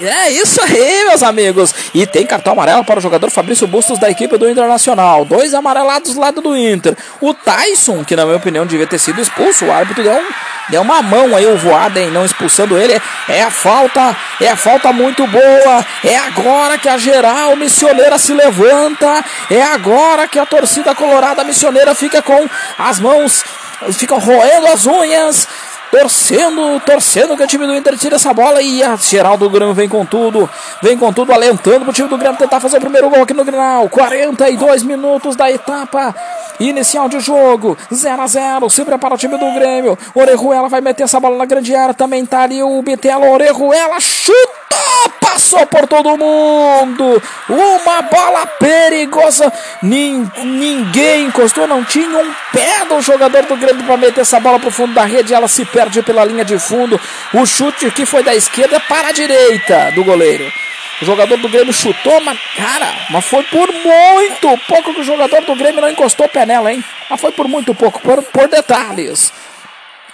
[0.00, 1.74] É isso aí, meus amigos.
[1.92, 5.24] E tem cartão amarelo para o jogador Fabrício Bustos da equipe do Internacional.
[5.24, 6.96] Dois amarelados do lado do Inter.
[7.20, 10.26] O Tyson, que na minha opinião devia ter sido expulso, o árbitro deu, um,
[10.70, 13.00] deu uma mão aí, o Voaden não expulsando ele.
[13.28, 15.86] É a falta, é a falta muito boa.
[16.04, 19.22] É agora que a geral missioneira se levanta.
[19.50, 23.44] É agora que a torcida colorada missioneira fica com as mãos,
[23.92, 25.46] fica roendo as unhas
[25.92, 29.90] torcendo, torcendo que o time do Inter tira essa bola e a Geraldo Grêmio vem
[29.90, 30.48] com tudo,
[30.82, 33.44] vem com tudo, alentando o time do Grêmio tentar fazer o primeiro gol aqui no
[33.44, 33.90] Grenal.
[33.90, 36.14] 42 minutos da etapa
[36.58, 39.98] inicial de jogo, 0 a 0 se prepara o time do Grêmio.
[40.14, 44.91] Orejuela vai meter essa bola na grande área, também tá ali o Bitelo, Orejuela chuta!
[45.32, 47.22] Passou por todo mundo.
[47.48, 49.52] Uma bola perigosa.
[49.82, 54.68] ninguém encostou, não tinha um pé do jogador do Grêmio para meter essa bola para
[54.68, 55.32] o fundo da rede.
[55.32, 57.00] Ela se perde pela linha de fundo.
[57.32, 60.52] O chute que foi da esquerda para a direita do goleiro.
[61.00, 65.40] O jogador do Grêmio chutou, mas, cara, mas foi por muito pouco que o jogador
[65.42, 66.84] do Grêmio não encostou o pé nela, hein?
[67.10, 69.32] Mas foi por muito pouco, por, por detalhes.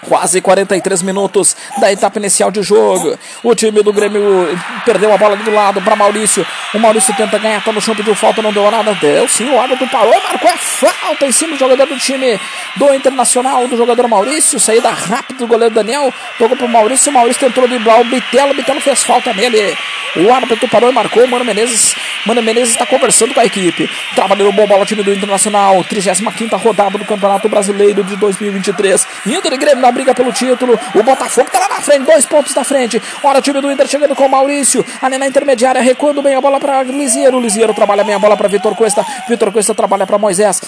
[0.06, 3.18] Quase 43 minutos da etapa inicial de jogo.
[3.42, 4.48] O time do Grêmio
[4.84, 6.46] perdeu a bola do lado para Maurício.
[6.72, 8.94] O Maurício tenta ganhar, tá no chão, pediu falta, não deu nada.
[8.94, 12.38] Deu sim, o árbitro parou, marcou a falta em cima do jogador do time
[12.76, 14.60] do Internacional, do jogador Maurício.
[14.60, 16.12] Saída rápida do goleiro Daniel.
[16.38, 17.10] Tocou pro Maurício.
[17.10, 18.52] O Maurício tentou driblar o Bitelo.
[18.52, 19.76] O Bitelo fez falta nele.
[20.16, 21.24] O árbitro parou e marcou.
[21.24, 21.94] O Mano Menezes.
[22.24, 23.88] Mano Menezes está conversando com a equipe.
[24.14, 25.82] Trabalhando bom bola, time do Internacional.
[25.84, 29.06] 35 rodada do Campeonato Brasileiro de 2023.
[29.26, 30.78] Inter e Grêmio na briga pelo título.
[30.94, 33.02] O Botafogo tá lá na frente, dois pontos na frente.
[33.22, 34.84] Olha o time do Inter chegando com o Maurício.
[35.00, 37.40] Ali na intermediária, recuando bem a bola para Lisiero.
[37.40, 39.04] Lisiero trabalha bem a bola para Vitor Cuesta.
[39.28, 40.60] Vitor Cuesta trabalha para Moisés.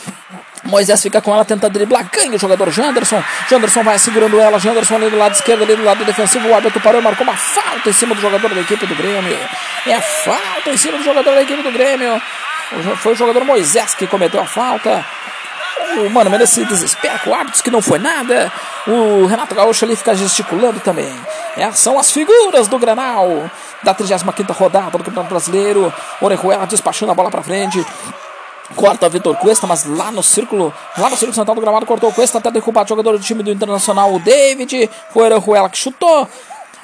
[0.65, 3.23] Moisés fica com ela, tenta driblar, ganha o jogador Janderson.
[3.49, 6.49] Janderson vai segurando ela, Janderson ali do lado esquerdo, ali do lado defensivo.
[6.49, 9.39] O árbitro parou e marcou uma falta em cima do jogador da equipe do Grêmio.
[9.87, 12.21] É falta em cima do jogador da equipe do Grêmio.
[12.99, 15.05] Foi o jogador Moisés que cometeu a falta.
[15.99, 18.53] O Mano Mendes se desespera com o árbitro que não foi nada.
[18.87, 21.13] O Renato Gaúcho ali fica gesticulando também.
[21.57, 23.51] É, são as figuras do Granal
[23.83, 25.93] da 35 rodada do Campeonato Brasileiro.
[26.21, 27.85] Orejuela despachando a bola para frente.
[28.77, 32.13] Corta Vitor Cuesta, mas lá no círculo, lá no círculo central do gramado, cortou o
[32.13, 34.89] Cuesta até derrubar o jogador do time do Internacional, o David.
[35.13, 36.29] Foi Orejuela que chutou.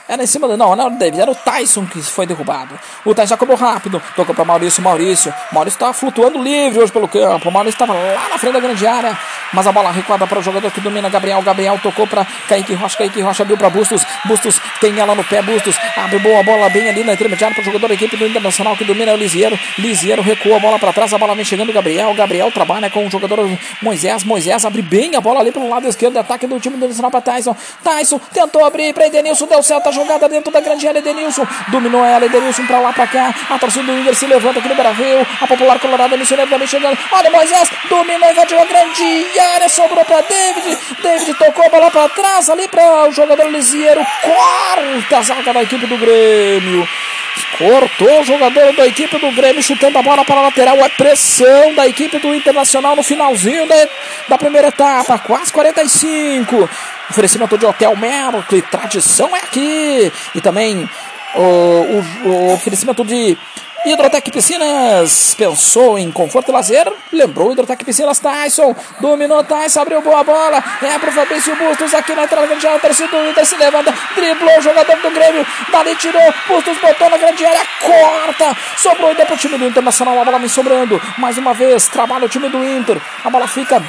[0.09, 0.57] Era em cima do.
[0.57, 2.79] Não, não era o David, era o Tyson que foi derrubado.
[3.05, 4.03] O Tyson já rápido.
[4.15, 4.83] Tocou para Maurício.
[4.83, 5.35] Maurício.
[5.53, 7.51] Maurício estava flutuando livre hoje pelo campo.
[7.51, 9.19] Maurício estava lá na frente da grande área.
[9.57, 11.41] Mas a bola recuada para o jogador que domina Gabriel.
[11.41, 12.99] Gabriel tocou para Kaique Rocha.
[12.99, 14.03] Kaique Rocha abriu para Bustos.
[14.27, 15.41] Bustos tem ela no pé.
[15.41, 18.77] Bustos abre boa bola bem ali na intermediária para o jogador da equipe do Internacional
[18.77, 19.59] que domina é o Lisiero.
[19.79, 21.15] Lisiero recua a bola para trás.
[21.15, 22.13] A bola vem chegando Gabriel.
[22.13, 23.49] Gabriel trabalha com o jogador
[23.81, 24.25] Moisés.
[24.25, 26.19] Moisés abre bem a bola ali pelo lado esquerdo.
[26.19, 27.57] Ataque do time do Internacional para Tyson.
[27.83, 29.47] Tyson tentou abrir para Edenilson.
[29.47, 30.99] Deu certo a jogada dentro da grande área.
[30.99, 32.27] Edenilson dominou ela.
[32.27, 33.35] Edenilson para lá para cá.
[33.49, 35.27] A torcida do Inter se levanta aqui no Brasil.
[35.41, 36.99] A popular colorada missionária também chegando.
[37.11, 37.71] Olha Moisés.
[37.89, 39.46] Dominou, invadiu a grande área.
[39.69, 40.79] Sobrou para David.
[41.03, 44.01] David tocou a bola para trás ali para o jogador Lisiero.
[44.23, 46.89] Quarta zaga da equipe do Grêmio.
[47.59, 50.77] Cortou o jogador da equipe do Grêmio chutando a bola para a lateral.
[50.77, 53.89] É pressão da equipe do Internacional no finalzinho da,
[54.29, 55.19] da primeira etapa.
[55.19, 56.71] Quase 45.
[57.11, 58.63] Oferecimento de Hotel Mercury.
[58.63, 60.13] Tradição é aqui.
[60.35, 60.89] E também
[61.35, 63.37] o, o, o oferecimento de
[63.87, 70.25] Hidrotec Piscinas pensou em conforto e lazer, lembrou Hidrotec Piscinas Tyson, dominou Tyson, abriu boa
[70.25, 73.95] bola, é pro Fabrício Bustos aqui na entrada grande área, torcida do Inter se levanta,
[74.17, 79.25] driblou o jogador do Grêmio, dali tirou, Bustos botou na grande área, corta, sobrou ainda
[79.25, 82.65] pro time do Internacional, a bola vem sobrando, mais uma vez, trabalha o time do
[82.65, 83.81] Inter, a bola fica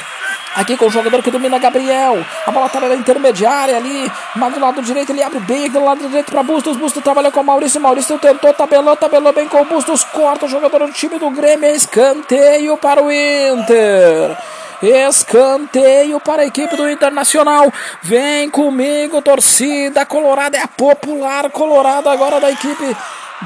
[0.57, 2.25] Aqui com o jogador que domina Gabriel.
[2.47, 4.11] A bola tá na intermediária ali.
[4.35, 5.69] Mas do lado direito ele abre bem.
[5.69, 6.75] Do lado direito para Bustos.
[6.75, 7.79] Bustos trabalha com o Maurício.
[7.79, 10.03] Maurício tentou, tabelou, tabelou bem com o Bustos.
[10.03, 11.69] Corta o jogador do time do Grêmio.
[11.69, 14.35] Escanteio para o Inter.
[14.81, 17.71] Escanteio para a equipe do Internacional.
[18.01, 20.57] Vem comigo, torcida colorada.
[20.57, 22.97] É a popular colorada agora da equipe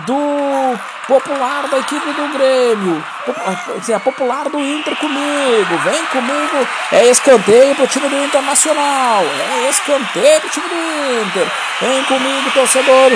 [0.06, 3.04] do popular da equipe do Grêmio.
[3.78, 9.70] assim, a popular do Inter comigo, vem comigo, é escanteio pro time do Internacional, é
[9.70, 11.48] escanteio pro time do Inter,
[11.82, 13.12] vem comigo, torcedor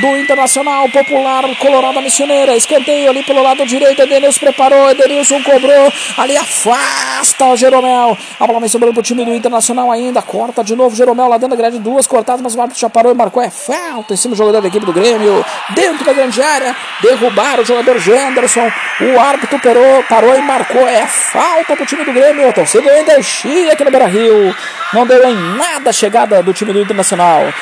[0.00, 2.56] do Internacional Popular Colorado Missioneira.
[2.56, 4.00] Escanteio ali pelo lado direito.
[4.00, 4.90] Edenilson preparou.
[4.90, 5.92] Edenilson cobrou.
[6.16, 8.16] Ali afasta o Jeromel.
[8.40, 10.22] A bola vem sobrando pro time do Internacional ainda.
[10.22, 10.96] Corta de novo.
[10.96, 11.78] Jeromel lá dentro da grade.
[11.78, 13.42] Duas cortadas, mas o árbitro já parou e marcou.
[13.42, 15.44] É falta em cima do jogador da equipe do Grêmio.
[15.70, 16.74] Dentro da grande área.
[17.02, 18.70] Derrubaram o jogador Janderson.
[19.00, 20.88] O árbitro parou, parou e marcou.
[20.88, 22.48] É falta pro time do Grêmio.
[22.48, 24.54] A torcida Inter chia aqui no Beira Rio.
[24.92, 27.52] Não deu em nada a chegada do time do Internacional.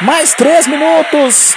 [0.00, 1.54] Mais três minutos.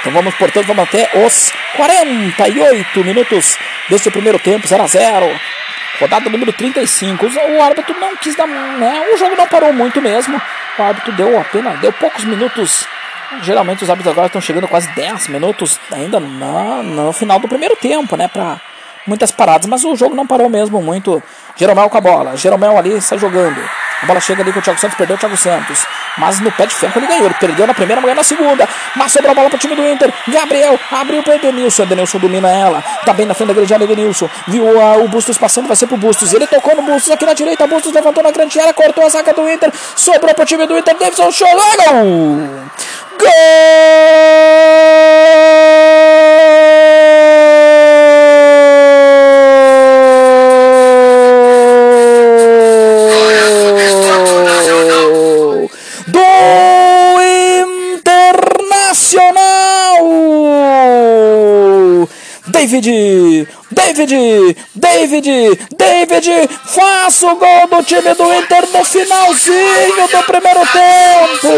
[0.00, 3.58] Então vamos, portanto, vamos até os 48 minutos
[3.88, 5.40] deste primeiro tempo, 0 a 0
[6.00, 7.26] Rodada número 35.
[7.26, 8.46] O árbitro não quis dar.
[8.46, 9.10] Né?
[9.12, 10.40] O jogo não parou muito mesmo.
[10.78, 11.78] O árbitro deu apenas.
[11.80, 12.86] Deu poucos minutos.
[13.42, 17.76] Geralmente os árbitros agora estão chegando quase 10 minutos ainda no, no final do primeiro
[17.76, 18.28] tempo, né?
[18.28, 18.60] Pra
[19.06, 19.66] muitas paradas.
[19.66, 21.22] Mas o jogo não parou mesmo muito.
[21.56, 22.36] Jeromel com a bola.
[22.36, 23.60] Jeromel ali sai jogando.
[24.02, 25.84] A bola chega ali com o Thiago Santos, perdeu o Thiago Santos.
[26.16, 27.26] Mas no pé de ferro ele ganhou.
[27.26, 28.66] Ele perdeu na primeira, ganhou na segunda.
[28.96, 30.10] Mas sobrou a bola para o time do Inter.
[30.28, 31.82] Gabriel abriu para Edenilson.
[31.82, 32.82] Edenilson domina ela.
[33.04, 34.28] Tá bem na frente da grande área, Edenilson.
[34.48, 36.32] Viu o Bustos passando, vai ser pro Bustos.
[36.32, 37.66] Ele tocou no Bustos aqui na direita.
[37.66, 39.70] Bustos levantou na grande área, cortou a zaga do Inter.
[39.94, 40.96] Sobrou para o time do Inter.
[40.96, 41.48] Davidson show.
[41.50, 42.48] Gol!
[43.18, 43.30] Gol!
[62.70, 63.48] David!
[63.92, 64.56] David!
[64.74, 65.58] David!
[65.76, 66.48] David!
[66.64, 71.48] Faça o gol do time do Inter no finalzinho do primeiro tempo!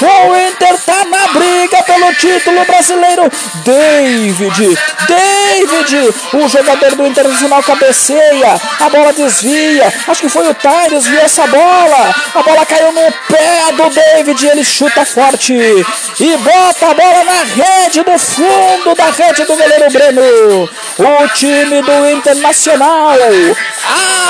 [0.00, 3.30] O Inter tá na briga pelo título brasileiro!
[3.64, 4.78] David!
[5.08, 6.14] David!
[6.34, 11.46] O jogador do Internacional cabeceia, a bola desvia, acho que foi o Tyler desviou essa
[11.46, 17.24] bola, a bola caiu no pé do David, ele chuta forte e bota a bola
[17.24, 20.68] na rede do fundo da rede do goleiro Breno.
[20.98, 23.16] O time do Internacional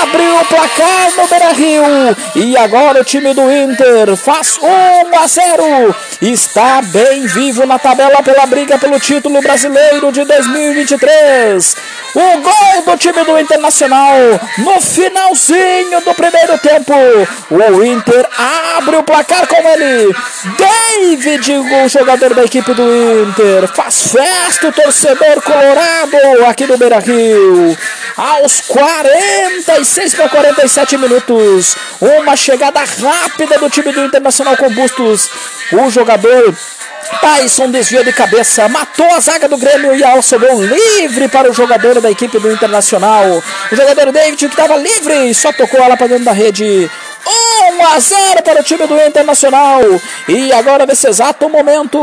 [0.01, 1.83] abre o placar no Beira Rio
[2.35, 5.95] e agora o time do Inter faz 1 a 0.
[6.21, 11.75] Está bem vivo na tabela pela briga pelo título brasileiro de 2023.
[12.15, 14.15] O gol do time do Internacional
[14.59, 16.93] no finalzinho do primeiro tempo.
[17.49, 18.27] O Inter
[18.77, 20.15] abre o placar com ele.
[20.55, 22.83] David, o jogador da equipe do
[23.23, 27.75] Inter, faz festa o torcedor colorado aqui no Beira Rio.
[28.15, 35.29] Aos 46 para 47 minutos, uma chegada rápida do time do Internacional com Bustos.
[35.71, 36.55] O jogador
[37.21, 41.53] Tyson desvia de cabeça, matou a zaga do Grêmio e a sobrou livre para o
[41.53, 43.23] jogador da equipe do Internacional.
[43.71, 46.89] O jogador David, que estava livre, só tocou ela para dentro da rede.
[47.25, 49.81] 1 a 0 para o time do Internacional.
[50.27, 51.99] E agora, nesse exato momento,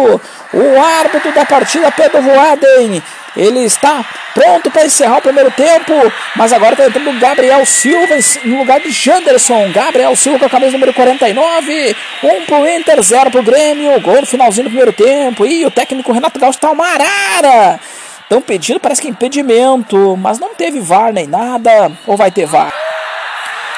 [0.53, 3.03] o árbitro da partida, Pedro Voaden,
[3.36, 4.04] ele está
[4.34, 5.92] pronto para encerrar o primeiro tempo,
[6.36, 9.70] mas agora está entrando o Gabriel Silva no lugar de Janderson.
[9.72, 11.96] Gabriel Silva com a camisa número 49.
[12.22, 14.00] 1 para o Inter, 0 para o Grêmio.
[14.00, 15.46] Gol no finalzinho do primeiro tempo.
[15.46, 17.80] E o técnico Renato Gaúcho está uma arara.
[18.22, 21.90] Estão pedindo, parece que impedimento, mas não teve VAR nem nada.
[22.06, 22.72] Ou vai ter VAR?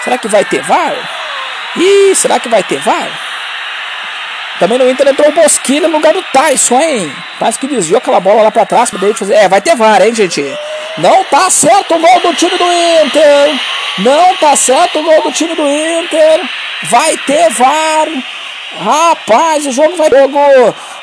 [0.04, 0.94] Será que vai ter VAR?
[1.76, 3.31] Ih, será que vai ter VAR?
[4.62, 7.12] Também no Inter entrou o Bosquilha no lugar do Tyson, hein?
[7.36, 9.34] Tyson que desviou aquela bola lá pra trás ele fazer.
[9.34, 10.40] É, vai ter VAR, hein, gente?
[10.98, 13.60] Não tá certo o gol do time do Inter.
[13.98, 16.48] Não tá certo o gol do time do Inter.
[16.84, 18.06] Vai ter VAR.
[18.78, 20.38] Rapaz, o jogo vai jogo.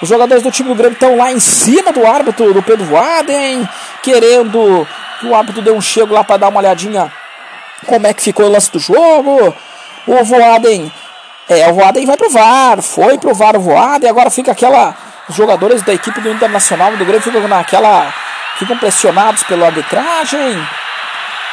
[0.01, 3.67] Os jogadores do time do Grêmio estão lá em cima do árbitro do Pedro Voaden,
[4.01, 4.87] querendo
[5.19, 7.11] que o árbitro dê um chego lá para dar uma olhadinha
[7.85, 9.53] como é que ficou o lance do jogo.
[10.07, 10.89] O Voaden,
[11.49, 14.95] é, o Voaden vai pro VAR, foi pro VAR o Voaden, e agora fica aquela.
[15.27, 18.13] Os jogadores da equipe do Internacional do Grêmio ficam naquela.
[18.57, 20.67] ficam pressionados pela arbitragem.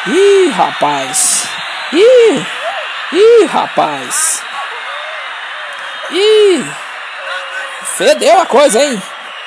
[0.07, 1.47] Ih, rapaz!
[1.92, 2.47] Ih!
[3.12, 4.42] Ih, rapaz!
[6.11, 6.64] Ih!
[7.97, 9.03] Fedeu a coisa, hein?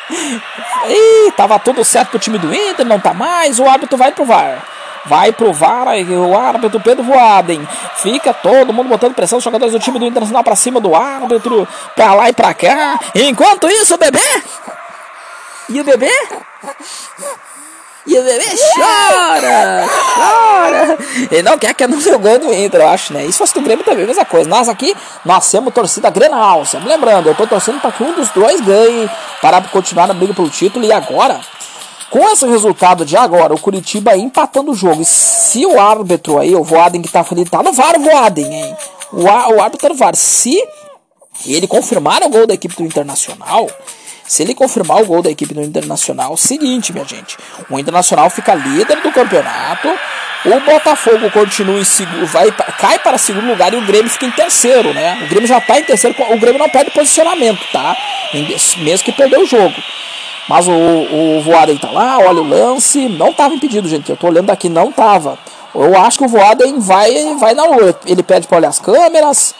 [0.09, 4.25] Ih, tava tudo certo pro time do Inter, não tá mais, o árbitro vai pro
[4.25, 4.57] VAR.
[5.05, 7.67] Vai pro VAR, o árbitro Pedro Voaden.
[7.97, 11.67] Fica todo mundo botando pressão, os jogadores do time do Internacional pra cima do árbitro,
[11.95, 12.99] pra lá e pra cá.
[13.15, 14.19] Enquanto isso, o bebê.
[15.69, 16.11] E o bebê?
[18.07, 18.45] E o bebê
[18.75, 20.97] chora, chora.
[21.29, 23.23] Ele não quer que anuncie o gol do Inter, eu acho, né?
[23.27, 24.49] Se fosse do Grêmio também, mesma coisa.
[24.49, 26.65] Nós aqui, nós temos torcida Grenal.
[26.65, 29.07] Sempre lembrando, eu tô torcendo para que um dos dois ganhe
[29.41, 30.83] para continuar na briga pelo título.
[30.85, 31.39] E agora,
[32.09, 35.01] Com esse resultado de agora, o Curitiba empatando o jogo.
[35.01, 38.75] E se o árbitro aí, o Voaden que tá falando, tá no VAR, Voaden, hein?
[39.11, 40.15] O, o árbitro VAR.
[40.15, 40.57] Se
[41.45, 43.69] ele confirmar o gol da equipe do Internacional,
[44.27, 47.37] se ele confirmar o gol da equipe do Internacional, seguinte, minha gente,
[47.69, 49.87] o Internacional fica líder do campeonato,
[50.45, 52.27] o Botafogo continua em segundo,
[52.79, 55.23] cai para segundo lugar e o Grêmio fica em terceiro, né?
[55.23, 57.95] O Grêmio já está em terceiro, o Grêmio não perde posicionamento, tá?
[58.77, 59.75] Mesmo que perdeu o jogo.
[60.49, 63.07] Mas o, o Voaden tá lá, olha o lance.
[63.07, 64.09] Não tava impedido, gente.
[64.09, 65.37] Eu tô olhando aqui, não tava.
[65.75, 67.95] Eu acho que o Voaden vai, vai na lua.
[68.03, 69.53] Ele pede pra olhar as câmeras.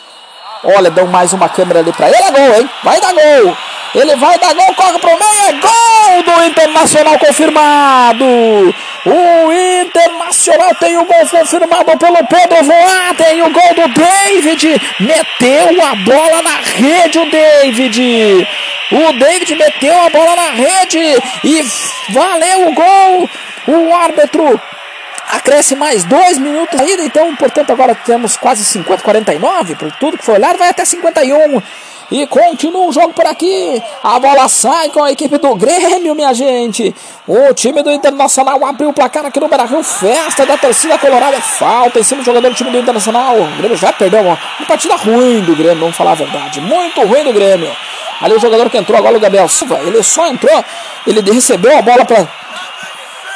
[0.64, 2.18] Olha, dão mais uma câmera ali pra ele.
[2.18, 2.70] É gol, hein?
[2.84, 3.58] Vai dar gol.
[3.96, 5.42] Ele vai dar gol, corre pro meio.
[5.48, 8.26] É gol do Internacional confirmado.
[8.26, 9.52] O
[9.82, 13.42] Internacional tem o gol confirmado pelo Pedro Voaden.
[13.44, 14.82] O gol do David.
[15.00, 18.48] Meteu a bola na rede, o David.
[18.92, 21.66] O David meteu a bola na rede e
[22.10, 23.30] valeu o gol.
[23.68, 24.60] O árbitro
[25.30, 30.26] acresce mais dois minutos ainda, então, portanto, agora temos quase 50, 49, por tudo que
[30.26, 31.62] foi olhado, vai até 51.
[32.12, 33.82] E continua o jogo por aqui.
[34.04, 36.96] A bola sai com a equipe do Grêmio, minha gente.
[37.28, 39.84] O time do Internacional abriu o placar aqui no Brasil.
[39.84, 41.40] Festa da torcida colorada.
[41.40, 43.40] Falta em cima do jogador do time do Internacional.
[43.40, 46.60] O Grêmio já perdeu uma, uma partida ruim do Grêmio, vamos falar a verdade.
[46.62, 47.72] Muito ruim do Grêmio.
[48.20, 50.66] Ali o jogador que entrou agora, o Gabriel Silva, ele só entrou,
[51.06, 52.28] ele recebeu a bola pra,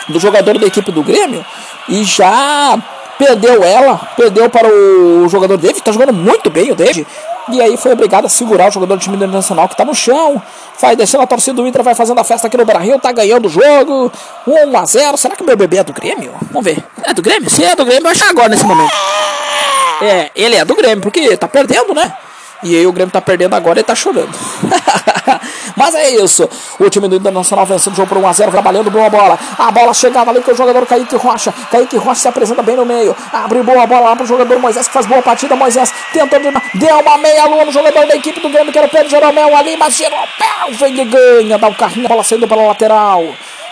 [0.09, 1.45] do jogador da equipe do Grêmio
[1.87, 2.77] e já
[3.17, 7.07] perdeu ela, perdeu para o jogador David, tá jogando muito bem o David.
[7.49, 10.41] E aí foi obrigado a segurar o jogador do time internacional que tá no chão.
[10.79, 13.47] Vai descendo a torcida do Inter, vai fazendo a festa aqui no Brasil, tá ganhando
[13.47, 14.11] o jogo.
[14.47, 16.33] 1 a 0 Será que o meu bebê é do Grêmio?
[16.51, 16.83] Vamos ver.
[17.03, 17.49] É do Grêmio?
[17.49, 18.93] Se é do Grêmio, vai achar agora nesse momento.
[20.01, 22.13] É, ele é do Grêmio, porque tá perdendo, né?
[22.63, 24.33] E aí o Grêmio tá perdendo agora e tá chorando.
[25.75, 26.49] Mas é isso.
[26.79, 29.37] O time do Internacional vencendo o jogo por 1x0, trabalhando boa bola.
[29.57, 31.53] A bola chegava ali com o jogador Kaique Rocha.
[31.71, 33.15] Kaique Rocha se apresenta bem no meio.
[33.31, 35.55] Abre boa bola lá pro jogador Moisés, que faz boa partida.
[35.55, 36.43] Moisés tentando.
[36.75, 39.55] Deu uma meia lua no jogador da equipe do Grêmio, que era o Pedro Jeromel
[39.55, 39.75] ali.
[39.77, 41.57] Mas Jeromel vem e ganha.
[41.57, 43.23] Dá o um carrinho, a bola saindo pela lateral.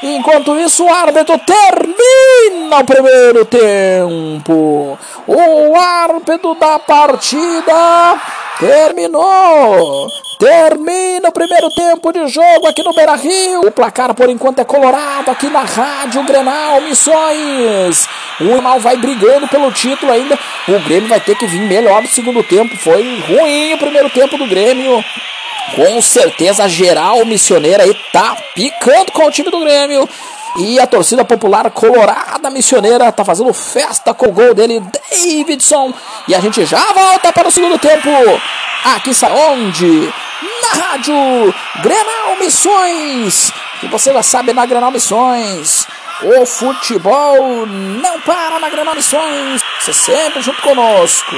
[0.04, 4.98] Enquanto isso, o árbitro termina o primeiro tempo.
[5.28, 8.20] O árbitro da partida
[8.62, 10.08] terminou.
[10.38, 13.62] Termina o primeiro tempo de jogo aqui no Beira Rio.
[13.62, 18.08] O placar por enquanto é colorado aqui na Rádio Grenal Missões.
[18.40, 20.38] O Grenal vai brigando pelo título ainda.
[20.68, 22.78] O Grêmio vai ter que vir melhor no segundo tempo.
[22.78, 25.04] Foi ruim o primeiro tempo do Grêmio.
[25.76, 30.08] Com certeza, geral missioneira aí tá picando com o time do Grêmio.
[30.58, 35.94] E a torcida popular colorada missioneira tá fazendo festa com o gol dele, Davidson.
[36.28, 38.10] E a gente já volta para o segundo tempo.
[38.84, 40.14] Aqui está onde?
[40.62, 41.14] Na rádio
[41.82, 43.52] Grenal Missões.
[43.80, 45.88] Que você já sabe na Grenal Missões.
[46.24, 49.62] O futebol não para na Grenal Missões.
[49.80, 51.36] Você sempre junto conosco.